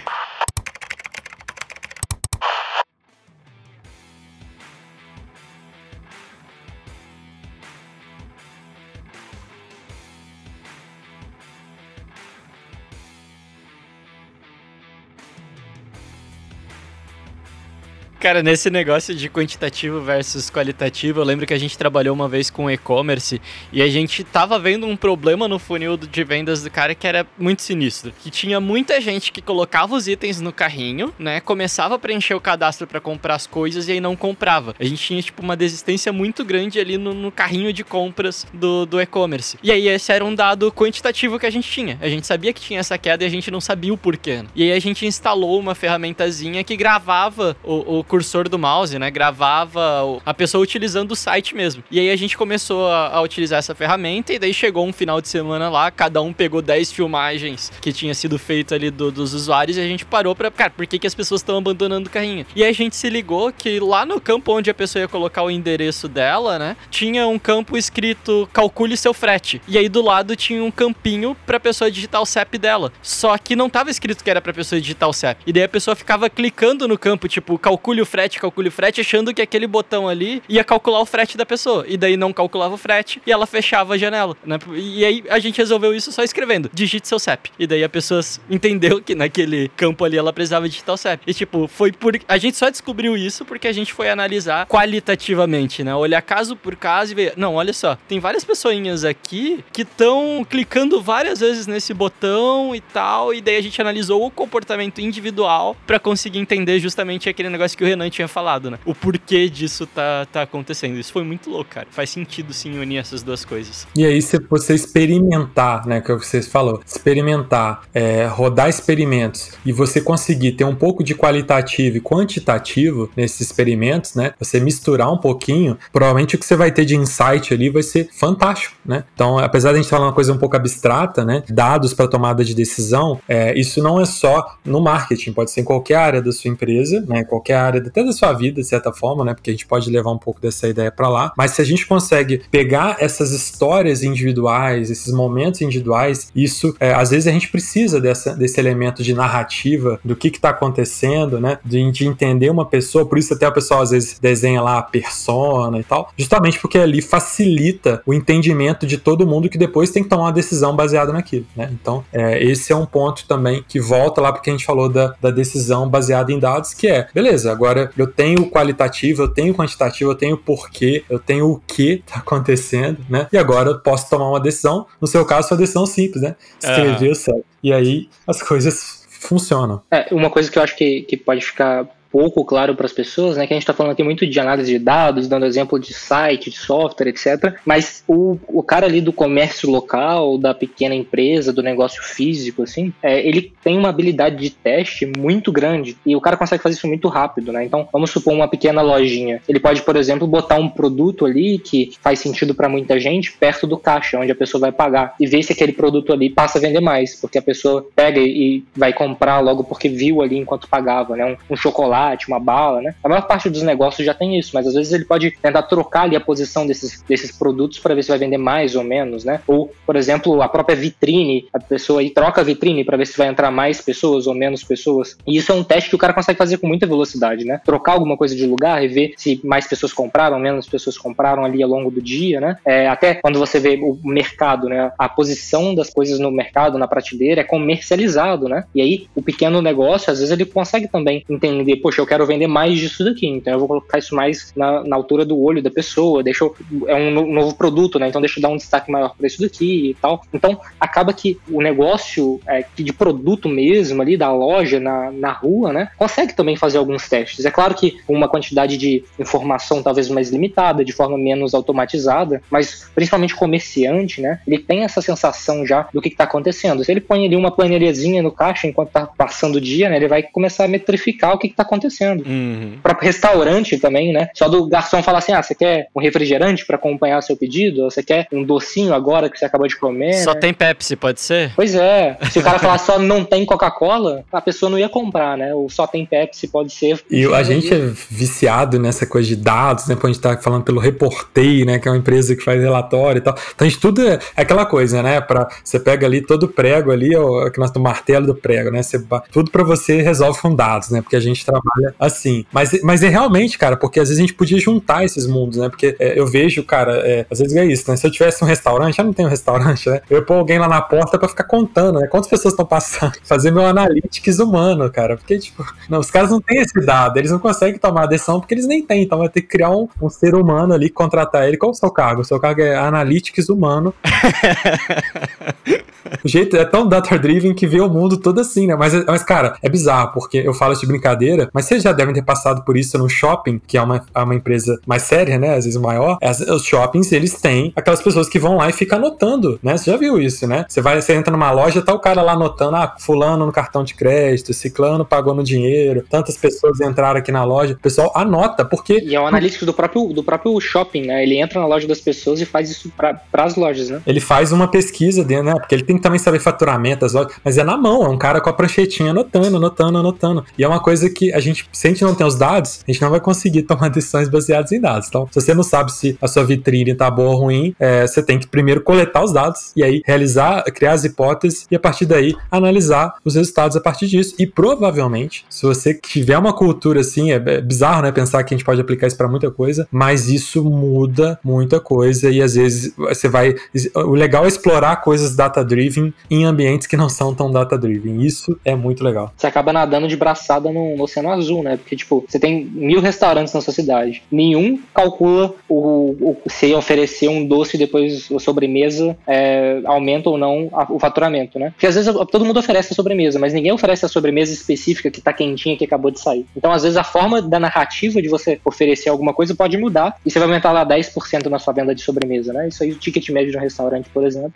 [18.24, 22.48] Cara, nesse negócio de quantitativo versus qualitativo, eu lembro que a gente trabalhou uma vez
[22.48, 23.38] com e-commerce
[23.70, 27.26] e a gente tava vendo um problema no funil de vendas do cara que era
[27.38, 28.14] muito sinistro.
[28.22, 31.38] Que tinha muita gente que colocava os itens no carrinho, né?
[31.38, 34.74] Começava a preencher o cadastro para comprar as coisas e aí não comprava.
[34.80, 38.86] A gente tinha, tipo, uma desistência muito grande ali no, no carrinho de compras do,
[38.86, 39.58] do e-commerce.
[39.62, 41.98] E aí esse era um dado quantitativo que a gente tinha.
[42.00, 44.36] A gente sabia que tinha essa queda e a gente não sabia o porquê.
[44.36, 44.46] Né?
[44.54, 49.10] E aí a gente instalou uma ferramentazinha que gravava o, o cursor do mouse, né?
[49.10, 51.82] Gravava a pessoa utilizando o site mesmo.
[51.90, 55.20] E aí a gente começou a, a, utilizar essa ferramenta e daí chegou um final
[55.20, 59.34] de semana lá, cada um pegou 10 filmagens que tinha sido feito ali do, dos
[59.34, 62.12] usuários e a gente parou pra, cara, por que, que as pessoas estão abandonando o
[62.12, 62.46] carrinho?
[62.54, 65.42] E aí a gente se ligou que lá no campo onde a pessoa ia colocar
[65.42, 66.76] o endereço dela, né?
[66.92, 69.60] Tinha um campo escrito calcule seu frete.
[69.66, 72.92] E aí do lado tinha um campinho pra pessoa digitar o CEP dela.
[73.02, 75.42] Só que não tava escrito que era pra pessoa digitar o CEP.
[75.44, 79.00] E daí a pessoa ficava clicando no campo, tipo, calcule o frete, calcule o frete,
[79.00, 81.84] achando que aquele botão ali ia calcular o frete da pessoa.
[81.88, 84.36] E daí não calculava o frete e ela fechava a janela.
[84.44, 84.58] Né?
[84.74, 87.50] E aí a gente resolveu isso só escrevendo: digite seu CEP.
[87.58, 91.22] E daí a pessoa entendeu que naquele campo ali ela precisava digitar o CEP.
[91.26, 92.18] E tipo, foi por.
[92.28, 95.94] A gente só descobriu isso porque a gente foi analisar qualitativamente, né?
[95.94, 97.32] Olhar caso por caso e ver.
[97.36, 102.80] Não, olha só, tem várias pessoinhas aqui que estão clicando várias vezes nesse botão e
[102.80, 103.34] tal.
[103.34, 107.84] E daí a gente analisou o comportamento individual para conseguir entender justamente aquele negócio que
[107.84, 108.78] o Renan tinha falado, né?
[108.84, 110.98] O porquê disso tá, tá acontecendo.
[110.98, 111.86] Isso foi muito louco, cara.
[111.90, 113.86] Faz sentido sim unir essas duas coisas.
[113.96, 116.00] E aí, se você experimentar, né?
[116.00, 120.74] Que é o que você falou, experimentar, é, rodar experimentos e você conseguir ter um
[120.74, 124.32] pouco de qualitativo e quantitativo nesses experimentos, né?
[124.38, 128.08] Você misturar um pouquinho, provavelmente o que você vai ter de insight ali vai ser
[128.12, 129.04] fantástico, né?
[129.14, 131.42] Então, apesar de a gente falar uma coisa um pouco abstrata, né?
[131.48, 135.64] Dados para tomada de decisão, é, isso não é só no marketing, pode ser em
[135.64, 137.24] qualquer área da sua empresa, né?
[137.24, 139.34] Qualquer área até da sua vida, de certa forma, né?
[139.34, 141.32] Porque a gente pode levar um pouco dessa ideia para lá.
[141.36, 147.10] Mas se a gente consegue pegar essas histórias individuais, esses momentos individuais, isso, é, às
[147.10, 151.58] vezes a gente precisa dessa, desse elemento de narrativa do que está acontecendo, né?
[151.64, 154.82] De, de entender uma pessoa, por isso até o pessoal às vezes desenha lá a
[154.82, 160.02] persona e tal, justamente porque ali facilita o entendimento de todo mundo que depois tem
[160.02, 161.70] que tomar uma decisão baseada naquilo, né?
[161.72, 165.14] Então, é, esse é um ponto também que volta lá porque a gente falou da,
[165.20, 167.63] da decisão baseada em dados, que é, beleza, agora
[167.96, 172.98] eu tenho qualitativo, eu tenho quantitativo, eu tenho porquê, eu tenho o que tá acontecendo,
[173.08, 173.28] né?
[173.32, 174.86] E agora eu posso tomar uma decisão.
[175.00, 176.36] No seu caso, sua decisão simples, né?
[176.58, 177.44] Escrever o certo.
[177.62, 179.82] E aí as coisas funcionam.
[179.90, 183.36] É, uma coisa que eu acho que, que pode ficar pouco claro para as pessoas,
[183.36, 183.44] né?
[183.44, 186.48] Que a gente está falando aqui muito de análise de dados, dando exemplo de site,
[186.48, 187.56] de software, etc.
[187.66, 192.92] Mas o, o cara ali do comércio local, da pequena empresa, do negócio físico, assim,
[193.02, 196.86] é, ele tem uma habilidade de teste muito grande e o cara consegue fazer isso
[196.86, 197.64] muito rápido, né?
[197.64, 199.42] Então, vamos supor uma pequena lojinha.
[199.48, 203.66] Ele pode, por exemplo, botar um produto ali que faz sentido para muita gente perto
[203.66, 206.60] do caixa, onde a pessoa vai pagar e ver se aquele produto ali passa a
[206.60, 211.16] vender mais, porque a pessoa pega e vai comprar logo porque viu ali enquanto pagava,
[211.16, 211.24] né?
[211.50, 212.94] Um, um chocolate uma bala, né?
[213.02, 216.02] A maior parte dos negócios já tem isso, mas às vezes ele pode tentar trocar
[216.02, 219.40] ali a posição desses, desses produtos para ver se vai vender mais ou menos, né?
[219.46, 223.16] Ou, por exemplo, a própria vitrine, a pessoa aí troca a vitrine para ver se
[223.16, 225.16] vai entrar mais pessoas ou menos pessoas.
[225.26, 227.60] E isso é um teste que o cara consegue fazer com muita velocidade, né?
[227.64, 231.62] Trocar alguma coisa de lugar e ver se mais pessoas compraram, menos pessoas compraram ali
[231.62, 232.56] ao longo do dia, né?
[232.64, 234.92] É, até quando você vê o mercado, né?
[234.98, 238.64] A posição das coisas no mercado, na prateleira, é comercializado, né?
[238.74, 242.46] E aí o pequeno negócio, às vezes ele consegue também entender, poxa, eu quero vender
[242.46, 245.70] mais disso daqui, então eu vou colocar isso mais na, na altura do olho da
[245.70, 246.54] pessoa, deixa eu,
[246.86, 248.08] é um novo produto, né?
[248.08, 250.22] Então deixa eu dar um destaque maior para isso daqui e tal.
[250.32, 255.72] Então acaba que o negócio é, de produto mesmo ali da loja na, na rua,
[255.72, 255.88] né?
[255.96, 257.44] Consegue também fazer alguns testes.
[257.44, 262.90] É claro que uma quantidade de informação talvez mais limitada, de forma menos automatizada, mas
[262.94, 264.40] principalmente comerciante, né?
[264.46, 266.84] Ele tem essa sensação já do que está acontecendo.
[266.84, 269.96] Se ele põe ali uma planilhazinha no caixa enquanto está passando o dia, né?
[269.96, 271.83] Ele vai começar a metrificar o que está acontecendo.
[272.26, 272.74] Uhum.
[272.78, 274.28] O próprio restaurante também, né?
[274.34, 277.84] Só do garçom falar assim: ah, você quer um refrigerante para acompanhar seu pedido?
[277.84, 280.14] Ou você quer um docinho agora que você acabou de comer?
[280.14, 280.40] Só né?
[280.40, 281.52] tem Pepsi, pode ser?
[281.54, 282.16] Pois é.
[282.30, 285.54] Se o cara falar só não tem Coca-Cola, a pessoa não ia comprar, né?
[285.54, 287.00] Ou só tem Pepsi, pode ser.
[287.10, 287.78] E a gente é
[288.10, 289.94] viciado nessa coisa de dados, né?
[289.94, 291.78] Quando a gente tá falando pelo Reportei, né?
[291.78, 293.34] Que é uma empresa que faz relatório e tal.
[293.54, 295.20] Então a gente tudo é aquela coisa, né?
[295.20, 298.70] Pra, você pega ali todo o prego ali, ó, que nós do martelo do prego,
[298.70, 298.82] né?
[298.82, 301.02] Você, tudo para você resolve com dados, né?
[301.02, 302.44] Porque a gente trabalha assim.
[302.52, 305.68] Mas, mas é realmente, cara, porque às vezes a gente podia juntar esses mundos, né?
[305.68, 307.96] Porque é, eu vejo, cara, é, às vezes é isso, né?
[307.96, 310.00] Se eu tivesse um restaurante, eu não tenho um restaurante, né?
[310.08, 312.06] Eu ia pôr alguém lá na porta para ficar contando, né?
[312.06, 313.14] Quantas pessoas estão passando?
[313.24, 315.16] Fazer meu analytics humano, cara.
[315.16, 318.40] Porque, tipo, não, os caras não têm esse dado, eles não conseguem tomar a decisão
[318.40, 319.02] porque eles nem têm.
[319.02, 321.56] Então vai ter que criar um, um ser humano ali, contratar ele.
[321.56, 322.20] Qual o seu cargo?
[322.20, 323.94] O seu cargo é analytics humano.
[326.24, 328.76] o jeito é tão data-driven que vê o mundo todo assim, né?
[328.76, 332.12] Mas, mas, cara, é bizarro, porque eu falo isso de brincadeira, mas vocês já devem
[332.12, 335.54] ter passado por isso no shopping, que é uma, é uma empresa mais séria, né?
[335.54, 336.18] Às vezes maior.
[336.20, 339.76] As, os shoppings, eles têm aquelas pessoas que vão lá e ficam anotando, né?
[339.76, 340.66] Você já viu isso, né?
[340.68, 343.84] Você vai, você entra numa loja, tá o cara lá anotando, ah, fulano no cartão
[343.84, 347.74] de crédito, ciclano pagou no dinheiro, tantas pessoas entraram aqui na loja.
[347.74, 348.98] O pessoal anota, porque...
[349.04, 351.22] E é um analítico do próprio, do próprio shopping, né?
[351.22, 354.02] Ele entra na loja das pessoas e faz isso para as lojas, né?
[354.06, 355.54] Ele faz uma pesquisa dentro, né?
[355.54, 358.18] Porque ele tem que também saber faturamento das lojas, mas é na mão, é um
[358.18, 360.44] cara com a pranchetinha anotando, anotando, anotando.
[360.58, 362.90] E é uma coisa que a gente, se a gente não tem os dados, a
[362.90, 365.08] gente não vai conseguir tomar decisões baseadas em dados.
[365.08, 368.22] Então, se você não sabe se a sua vitrine tá boa ou ruim, é, você
[368.22, 372.06] tem que primeiro coletar os dados e aí realizar, criar as hipóteses e a partir
[372.06, 374.34] daí analisar os resultados a partir disso.
[374.38, 378.12] E provavelmente, se você tiver uma cultura assim, é, é bizarro, né?
[378.12, 382.30] Pensar que a gente pode aplicar isso para muita coisa, mas isso muda muita coisa
[382.30, 383.54] e às vezes você vai.
[383.94, 388.22] O legal é explorar coisas data-driven em ambientes que não são tão data-driven.
[388.22, 389.32] Isso é muito legal.
[389.36, 391.76] Você acaba nadando de braçada no, no Oceano Azul, né?
[391.76, 394.22] Porque, tipo, você tem mil restaurantes na sua cidade.
[394.30, 400.68] Nenhum calcula o, o se oferecer um doce depois a sobremesa é, aumenta ou não
[400.72, 401.70] a, o faturamento, né?
[401.70, 405.20] Porque às vezes todo mundo oferece a sobremesa, mas ninguém oferece a sobremesa específica que
[405.20, 406.46] tá quentinha, que acabou de sair.
[406.56, 410.30] Então, às vezes, a forma da narrativa de você oferecer alguma coisa pode mudar e
[410.30, 412.68] você vai aumentar lá 10% na sua venda de sobremesa, né?
[412.68, 414.52] Isso aí, o ticket médio de um restaurante, por exemplo.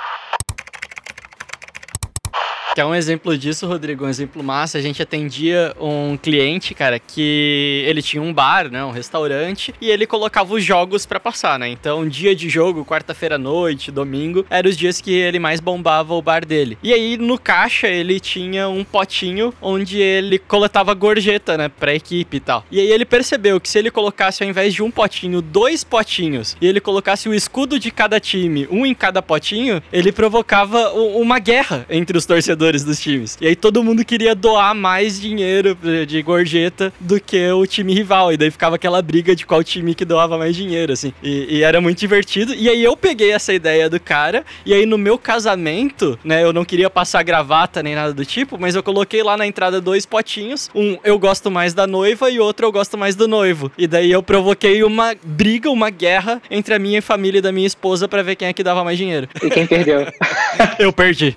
[2.74, 4.78] Que é um exemplo disso, Rodrigo, um exemplo massa.
[4.78, 9.90] A gente atendia um cliente, cara, que ele tinha um bar, né, um restaurante, e
[9.90, 11.68] ele colocava os jogos para passar, né?
[11.68, 16.14] Então, dia de jogo, quarta-feira à noite, domingo, eram os dias que ele mais bombava
[16.14, 16.78] o bar dele.
[16.82, 22.36] E aí, no caixa, ele tinha um potinho onde ele coletava gorjeta, né, pra equipe
[22.36, 22.64] e tal.
[22.70, 26.56] E aí ele percebeu que se ele colocasse, ao invés de um potinho, dois potinhos,
[26.60, 31.38] e ele colocasse o escudo de cada time, um em cada potinho, ele provocava uma
[31.38, 33.38] guerra entre os torcedores dos times.
[33.40, 38.32] E aí todo mundo queria doar mais dinheiro de gorjeta do que o time rival.
[38.32, 41.12] E daí ficava aquela briga de qual time que doava mais dinheiro, assim.
[41.22, 42.54] E, e, era muito divertido.
[42.54, 44.44] E aí eu peguei essa ideia do cara.
[44.64, 48.58] E aí no meu casamento, né, eu não queria passar gravata nem nada do tipo,
[48.58, 50.70] mas eu coloquei lá na entrada dois potinhos.
[50.74, 53.70] Um eu gosto mais da noiva e outro eu gosto mais do noivo.
[53.78, 57.66] E daí eu provoquei uma briga, uma guerra entre a minha família e da minha
[57.66, 59.28] esposa para ver quem é que dava mais dinheiro.
[59.42, 60.06] E quem perdeu?
[60.78, 61.36] eu perdi.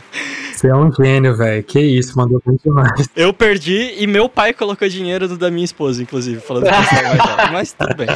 [0.53, 1.63] Você é um gênio, velho.
[1.63, 3.09] Que isso, mandou bem demais.
[3.15, 7.51] Eu perdi e meu pai colocou dinheiro do da minha esposa, inclusive, falando que mais
[7.51, 8.07] Mas tudo bem.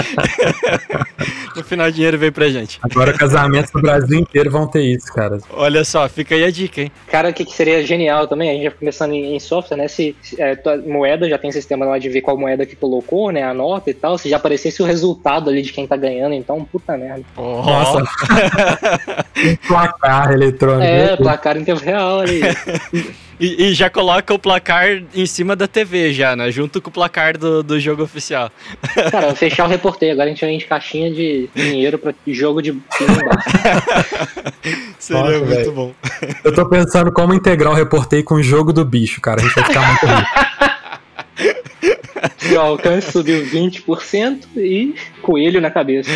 [1.56, 2.80] no final, o dinheiro veio pra gente.
[2.84, 5.39] Agora, casamentos no Brasil inteiro vão ter isso, cara.
[5.52, 6.91] Olha só, fica aí a dica, hein?
[7.08, 9.88] Cara, o que, que seria genial também, a gente já começando em, em software, né?
[9.88, 13.43] Se, se é, moeda já tem sistema lá de ver qual moeda que colocou, né?
[13.43, 14.18] A nota e tal.
[14.18, 17.24] Se já aparecesse o resultado ali de quem tá ganhando, então, puta merda.
[17.36, 17.62] Oh.
[17.62, 18.04] Nossa.
[19.38, 20.84] um placar eletrônico.
[20.84, 22.42] É, placar em tempo real ali.
[23.38, 26.50] E, e, já coloca o placar em cima da TV já, né?
[26.52, 28.50] Junto com o placar do, do jogo oficial.
[29.12, 30.14] Cara, fechar o reporteio.
[30.14, 32.72] Agora a gente vende caixinha de dinheiro pra jogo de
[34.98, 35.72] Seria Nossa, muito véio.
[35.74, 35.94] bom.
[36.46, 39.42] Eu tô pensando como integrar o reporteio com o jogo do bicho, cara.
[39.42, 40.56] A gente vai ficar muito rico.
[42.38, 46.10] Seu alcance subiu 20% e coelho na cabeça.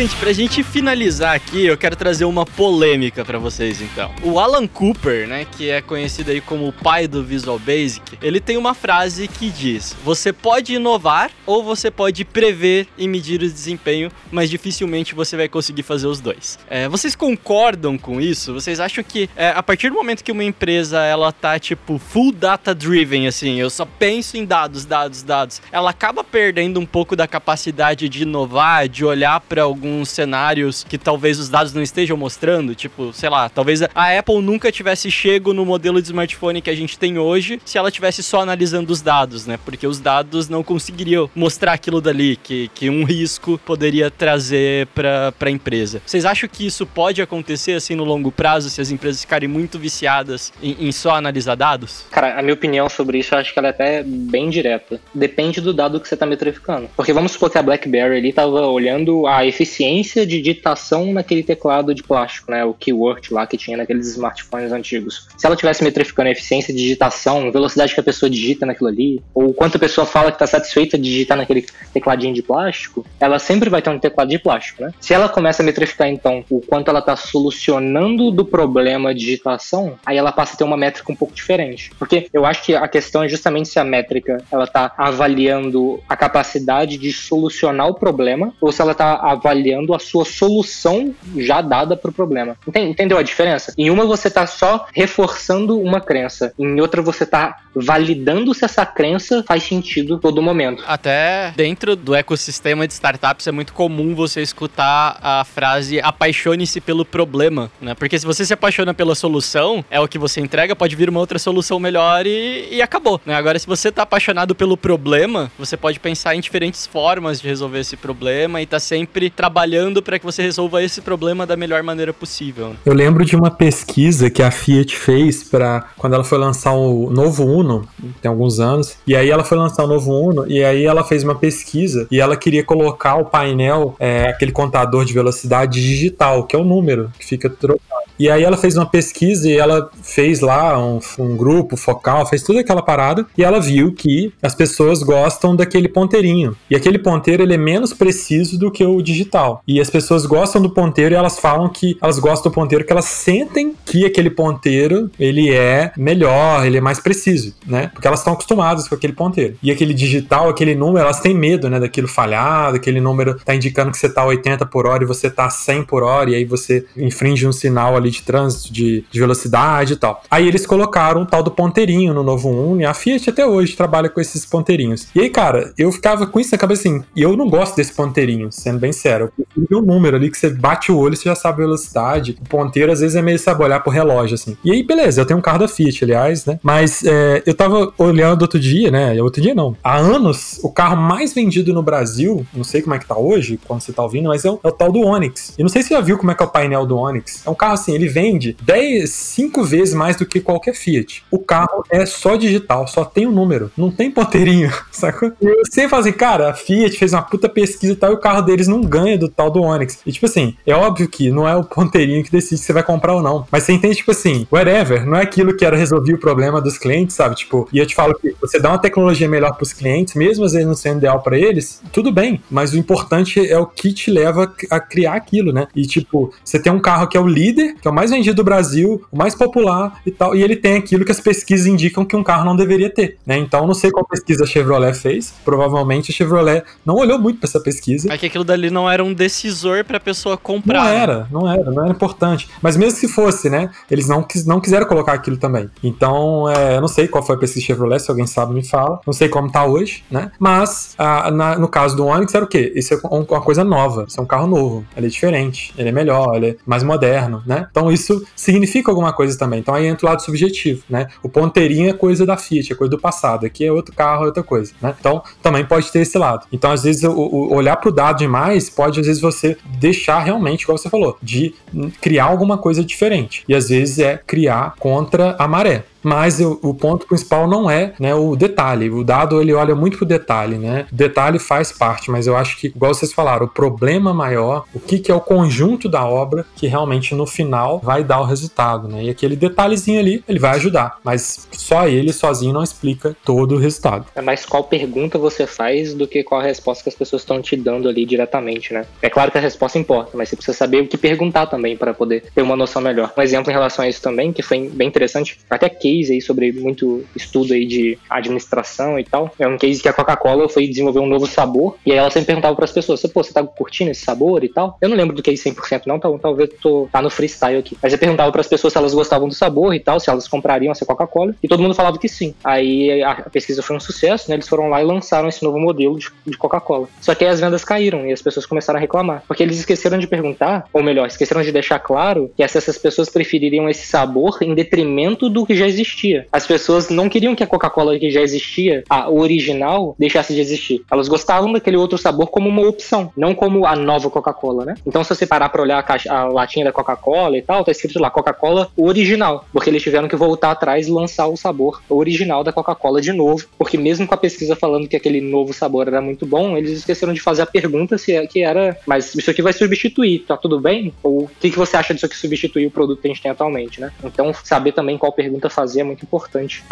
[0.00, 4.12] Gente, pra gente finalizar aqui, eu quero trazer uma polêmica para vocês então.
[4.22, 8.38] O Alan Cooper, né, que é conhecido aí como o pai do Visual Basic, ele
[8.38, 13.50] tem uma frase que diz: "Você pode inovar ou você pode prever e medir o
[13.50, 16.58] desempenho, mas dificilmente você vai conseguir fazer os dois".
[16.68, 18.52] É, vocês concordam com isso?
[18.52, 22.32] Vocês acham que é, a partir do momento que uma empresa ela tá tipo full
[22.32, 27.16] data driven assim, eu só penso em dados, dados, dados, ela acaba perdendo um pouco
[27.16, 31.82] da capacidade de inovar, de olhar para algum alguns cenários que talvez os dados não
[31.82, 36.60] estejam mostrando, tipo, sei lá, talvez a Apple nunca tivesse chego no modelo de smartphone
[36.60, 39.58] que a gente tem hoje se ela tivesse só analisando os dados, né?
[39.64, 45.32] Porque os dados não conseguiriam mostrar aquilo dali que, que um risco poderia trazer para
[45.40, 46.02] a empresa.
[46.04, 49.78] Vocês acham que isso pode acontecer assim no longo prazo se as empresas ficarem muito
[49.78, 52.04] viciadas em, em só analisar dados?
[52.10, 55.00] Cara, a minha opinião sobre isso eu acho que ela é até bem direta.
[55.14, 56.88] Depende do dado que você está metrificando.
[56.96, 61.42] Porque vamos supor que a BlackBerry ali estava olhando a eficiência eficiência de digitação naquele
[61.42, 62.64] teclado de plástico, né?
[62.64, 65.28] O keyword lá que tinha naqueles smartphones antigos.
[65.36, 69.22] Se ela tivesse metrificando a eficiência de digitação, velocidade que a pessoa digita naquilo ali,
[69.34, 73.38] ou quanto a pessoa fala que está satisfeita de digitar naquele tecladinho de plástico, ela
[73.38, 74.92] sempre vai ter um teclado de plástico, né?
[75.00, 79.98] Se ela começa a metrificar então o quanto ela está solucionando do problema de digitação,
[80.06, 81.90] aí ela passa a ter uma métrica um pouco diferente.
[81.98, 86.16] Porque eu acho que a questão é justamente se a métrica ela está avaliando a
[86.16, 91.60] capacidade de solucionar o problema ou se ela está avaliando avaliando a sua solução já
[91.60, 92.56] dada para o problema.
[92.74, 93.72] Entendeu a diferença?
[93.76, 98.86] Em uma você está só reforçando uma crença, em outra você está validando se essa
[98.86, 100.82] crença faz sentido todo momento.
[100.86, 107.04] Até dentro do ecossistema de startups é muito comum você escutar a frase apaixone-se pelo
[107.04, 107.94] problema, né?
[107.94, 111.20] Porque se você se apaixona pela solução, é o que você entrega, pode vir uma
[111.20, 113.34] outra solução melhor e, e acabou, né?
[113.34, 117.80] Agora, se você está apaixonado pelo problema, você pode pensar em diferentes formas de resolver
[117.80, 122.12] esse problema e tá sempre trabalhando para que você resolva esse problema da melhor maneira
[122.12, 122.74] possível.
[122.84, 127.08] Eu lembro de uma pesquisa que a Fiat fez para quando ela foi lançar o
[127.10, 127.86] novo Uno,
[128.20, 131.22] tem alguns anos, e aí ela foi lançar o novo Uno e aí ela fez
[131.22, 136.56] uma pesquisa e ela queria colocar o painel, é, aquele contador de velocidade digital, que
[136.56, 137.96] é o número que fica trocado.
[138.18, 142.42] E aí ela fez uma pesquisa e ela fez lá um, um, grupo focal, fez
[142.42, 146.56] toda aquela parada e ela viu que as pessoas gostam daquele ponteirinho.
[146.70, 149.35] E aquele ponteiro ele é menos preciso do que o digital.
[149.66, 152.92] E as pessoas gostam do ponteiro e elas falam que elas gostam do ponteiro que
[152.92, 157.90] elas sentem que aquele ponteiro ele é melhor, ele é mais preciso, né?
[157.92, 159.56] Porque elas estão acostumadas com aquele ponteiro.
[159.62, 163.90] E aquele digital, aquele número, elas têm medo, né, daquilo falhar, daquele número tá indicando
[163.90, 166.86] que você tá 80 por hora e você tá 100 por hora e aí você
[166.96, 170.22] infringe um sinal ali ali de trânsito, de, de velocidade e tal.
[170.30, 173.76] Aí eles colocaram o tal do ponteirinho no novo Uno, e a Fiat até hoje
[173.76, 175.08] trabalha com esses ponteirinhos.
[175.14, 177.92] E aí, cara, eu ficava com isso na cabeça assim, e eu não gosto desse
[177.92, 179.25] ponteirinho, sendo bem sério.
[179.28, 182.36] Prefiro um número ali que você bate o olho e você já sabe a velocidade.
[182.40, 184.56] O ponteiro às vezes é meio sabe olhar pro relógio, assim.
[184.64, 186.58] E aí, beleza, eu tenho um carro da Fiat, aliás, né?
[186.62, 189.20] Mas é, eu tava olhando outro dia, né?
[189.22, 189.76] Outro dia não.
[189.82, 193.58] Há anos, o carro mais vendido no Brasil, não sei como é que tá hoje,
[193.66, 195.54] quando você tá ouvindo, mas é o, é o tal do Onix.
[195.58, 197.46] E não sei se você já viu como é que é o painel do Onix.
[197.46, 201.24] É um carro assim, ele vende 10, 5 vezes mais do que qualquer Fiat.
[201.30, 205.32] O carro é só digital, só tem o um número, não tem ponteirinho, sacou?
[205.40, 208.20] E sempre falo assim, cara, a Fiat fez uma puta pesquisa e tal, e o
[208.20, 210.00] carro deles não ganha do tal do Onix.
[210.06, 212.82] E tipo assim, é óbvio que não é o ponteirinho que decide se você vai
[212.82, 213.46] comprar ou não.
[213.50, 216.78] Mas você entende, tipo assim, whatever, não é aquilo que era resolver o problema dos
[216.78, 217.36] clientes, sabe?
[217.36, 220.52] Tipo, e eu te falo que você dá uma tecnologia melhor pros clientes, mesmo às
[220.52, 224.10] vezes não sendo ideal para eles, tudo bem, mas o importante é o que te
[224.10, 225.66] leva a criar aquilo, né?
[225.74, 228.36] E tipo, você tem um carro que é o líder, que é o mais vendido
[228.36, 232.04] do Brasil, o mais popular e tal, e ele tem aquilo que as pesquisas indicam
[232.04, 233.36] que um carro não deveria ter, né?
[233.36, 237.48] Então, não sei qual pesquisa a Chevrolet fez, provavelmente a Chevrolet não olhou muito para
[237.48, 238.12] essa pesquisa.
[238.12, 240.84] É que aquilo dali não era um decisor para a pessoa comprar.
[240.84, 240.96] Não né?
[240.96, 242.48] era, não era, não era importante.
[242.60, 243.70] Mas mesmo se fosse, né?
[243.90, 245.70] Eles não, quis, não quiseram colocar aquilo também.
[245.82, 249.00] Então, é, eu não sei qual foi a pesquisa Chevrolet, se alguém sabe me fala.
[249.06, 250.30] Não sei como tá hoje, né?
[250.38, 252.72] Mas, a, na, no caso do Onix, era o quê?
[252.74, 255.92] Isso é uma coisa nova, isso é um carro novo, ele é diferente, ele é
[255.92, 257.66] melhor, ele é mais moderno, né?
[257.70, 259.60] Então isso significa alguma coisa também.
[259.60, 261.08] Então aí entra o lado subjetivo, né?
[261.22, 263.46] O ponteirinho é coisa da Fiat, é coisa do passado.
[263.46, 264.94] Aqui é outro carro, é outra coisa, né?
[264.98, 266.46] Então também pode ter esse lado.
[266.52, 270.20] Então às vezes o, o olhar para o dado demais pode às vezes você deixar
[270.20, 271.54] realmente, igual você falou, de
[272.00, 273.44] criar alguma coisa diferente.
[273.48, 277.92] E às vezes é criar contra a maré mas eu, o ponto principal não é
[277.98, 278.88] né, o detalhe.
[278.88, 280.86] O dado ele olha muito pro detalhe, né?
[280.92, 284.78] O detalhe faz parte, mas eu acho que, igual vocês falaram, o problema maior, o
[284.78, 288.86] que, que é o conjunto da obra que realmente no final vai dar o resultado,
[288.86, 289.02] né?
[289.02, 293.58] E aquele detalhezinho ali, ele vai ajudar, mas só ele sozinho não explica todo o
[293.58, 294.06] resultado.
[294.14, 297.42] É mais qual pergunta você faz do que qual a resposta que as pessoas estão
[297.42, 298.86] te dando ali diretamente, né?
[299.02, 301.92] É claro que a resposta importa, mas você precisa saber o que perguntar também para
[301.92, 303.12] poder ter uma noção melhor.
[303.18, 306.20] Um exemplo em relação a isso também, que foi bem interessante, até que case aí
[306.20, 309.32] sobre muito estudo aí de administração e tal.
[309.38, 312.26] É um case que a Coca-Cola foi desenvolver um novo sabor e aí ela sempre
[312.26, 314.76] perguntava para as pessoas: pô, você tá curtindo esse sabor e tal?
[314.80, 317.76] Eu não lembro do case 100% não, então talvez tô tá no freestyle aqui.
[317.82, 320.28] Mas eu perguntava para as pessoas se elas gostavam do sabor e tal, se elas
[320.28, 322.34] comprariam essa Coca-Cola e todo mundo falava que sim.
[322.44, 324.36] Aí a pesquisa foi um sucesso, né?
[324.36, 326.88] Eles foram lá e lançaram esse novo modelo de, de Coca-Cola.
[327.00, 329.98] Só que aí as vendas caíram e as pessoas começaram a reclamar, porque eles esqueceram
[329.98, 334.54] de perguntar, ou melhor, esqueceram de deixar claro que essas pessoas prefeririam esse sabor em
[334.54, 336.26] detrimento do que já existia.
[336.32, 340.82] As pessoas não queriam que a Coca-Cola que já existia, a original, deixasse de existir.
[340.90, 344.74] Elas gostavam daquele outro sabor como uma opção, não como a nova Coca-Cola, né?
[344.86, 347.70] Então, se você parar pra olhar a, caixa, a latinha da Coca-Cola e tal, tá
[347.70, 352.42] escrito lá Coca-Cola original, porque eles tiveram que voltar atrás e lançar o sabor original
[352.42, 356.00] da Coca-Cola de novo, porque mesmo com a pesquisa falando que aquele novo sabor era
[356.00, 359.42] muito bom, eles esqueceram de fazer a pergunta se é, que era, mas isso aqui
[359.42, 360.92] vai substituir, tá tudo bem?
[361.02, 363.30] Ou o que, que você acha disso que substituir o produto que a gente tem
[363.30, 363.92] atualmente, né?
[364.04, 366.64] Então, saber também qual pergunta fazer é muito importante.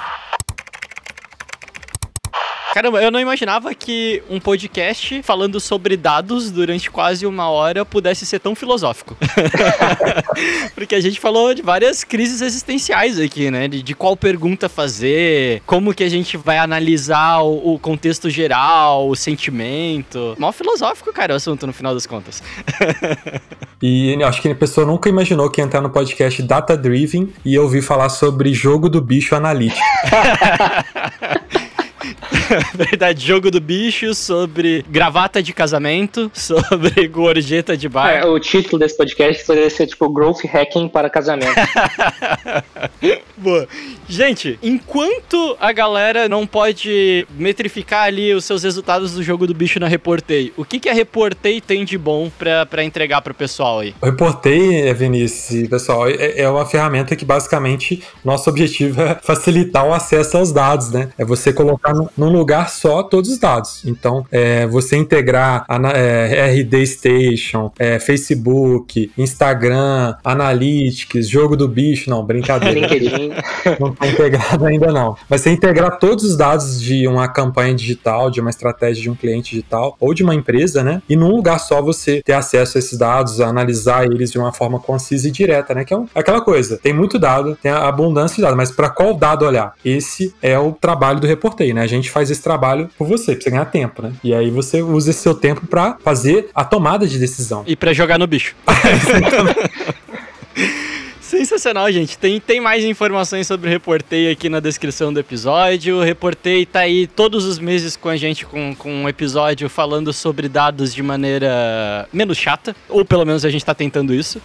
[2.75, 8.27] Caramba, eu não imaginava que um podcast falando sobre dados durante quase uma hora pudesse
[8.27, 9.16] ser tão filosófico.
[10.75, 13.68] Porque a gente falou de várias crises existenciais aqui, né?
[13.68, 19.09] De, de, qual pergunta fazer, como que a gente vai analisar o, o contexto geral,
[19.09, 20.35] o sentimento.
[20.37, 22.43] Mó filosófico, cara, o assunto no final das contas.
[23.81, 27.57] e acho que a pessoa nunca imaginou que ia entrar no podcast Data Driven e
[27.57, 29.81] ouvir falar sobre jogo do bicho analítico.
[32.75, 38.11] Verdade, jogo do bicho, sobre gravata de casamento, sobre gorjeta de bar.
[38.11, 41.55] É, o título desse podcast poderia ser tipo Growth Hacking para casamento.
[43.37, 43.67] Boa.
[44.09, 49.81] Gente, enquanto a galera não pode metrificar ali os seus resultados do jogo do bicho
[49.81, 53.81] na Reportei, o que, que a Reportei tem de bom pra, pra entregar pro pessoal
[53.81, 53.95] aí?
[54.01, 59.93] O Reportei, Vinícius, pessoal, é, é uma ferramenta que basicamente nosso objetivo é facilitar o
[59.93, 61.11] acesso aos dados, né?
[61.19, 63.85] É você colocar num lugar só todos os dados.
[63.85, 72.11] Então, é, você integrar a é, RD Station, é, Facebook, Instagram, Analytics, jogo do bicho,
[72.11, 72.81] não, brincadeira.
[72.81, 73.33] LinkedIn.
[73.81, 75.17] não tá integrado ainda não.
[75.29, 79.15] Mas você integrar todos os dados de uma campanha digital, de uma estratégia de um
[79.15, 81.03] cliente digital ou de uma empresa, né?
[81.09, 84.79] E num lugar só você ter acesso a esses dados, analisar eles de uma forma
[84.79, 85.85] concisa e direta, né?
[85.85, 86.79] Que é um, aquela coisa.
[86.79, 89.75] Tem muito dado, tem a abundância de dados, mas para qual dado olhar?
[89.85, 91.83] Esse é o trabalho do Reportei, né?
[91.83, 94.12] A gente faz esse trabalho por você, pra você ganhar tempo, né?
[94.22, 97.64] E aí você usa esse seu tempo para fazer a tomada de decisão.
[97.66, 98.55] E para jogar no bicho.
[101.35, 102.16] Sensacional, gente.
[102.16, 105.97] Tem, tem mais informações sobre o Reportei aqui na descrição do episódio.
[105.97, 110.12] O Reportei tá aí todos os meses com a gente com, com um episódio falando
[110.12, 112.76] sobre dados de maneira menos chata.
[112.89, 114.41] Ou pelo menos a gente tá tentando isso.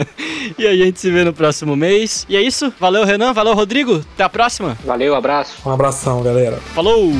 [0.58, 2.24] e a gente se vê no próximo mês.
[2.26, 2.72] E é isso.
[2.80, 3.34] Valeu, Renan.
[3.34, 4.02] Valeu, Rodrigo.
[4.14, 4.78] Até a próxima.
[4.82, 5.58] Valeu, abraço.
[5.66, 6.56] Um abração, galera.
[6.74, 7.12] Falou!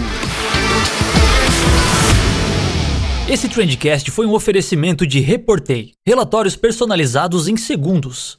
[3.28, 5.92] Esse Trendcast foi um oferecimento de Reportei.
[6.06, 8.38] Relatórios personalizados em segundos.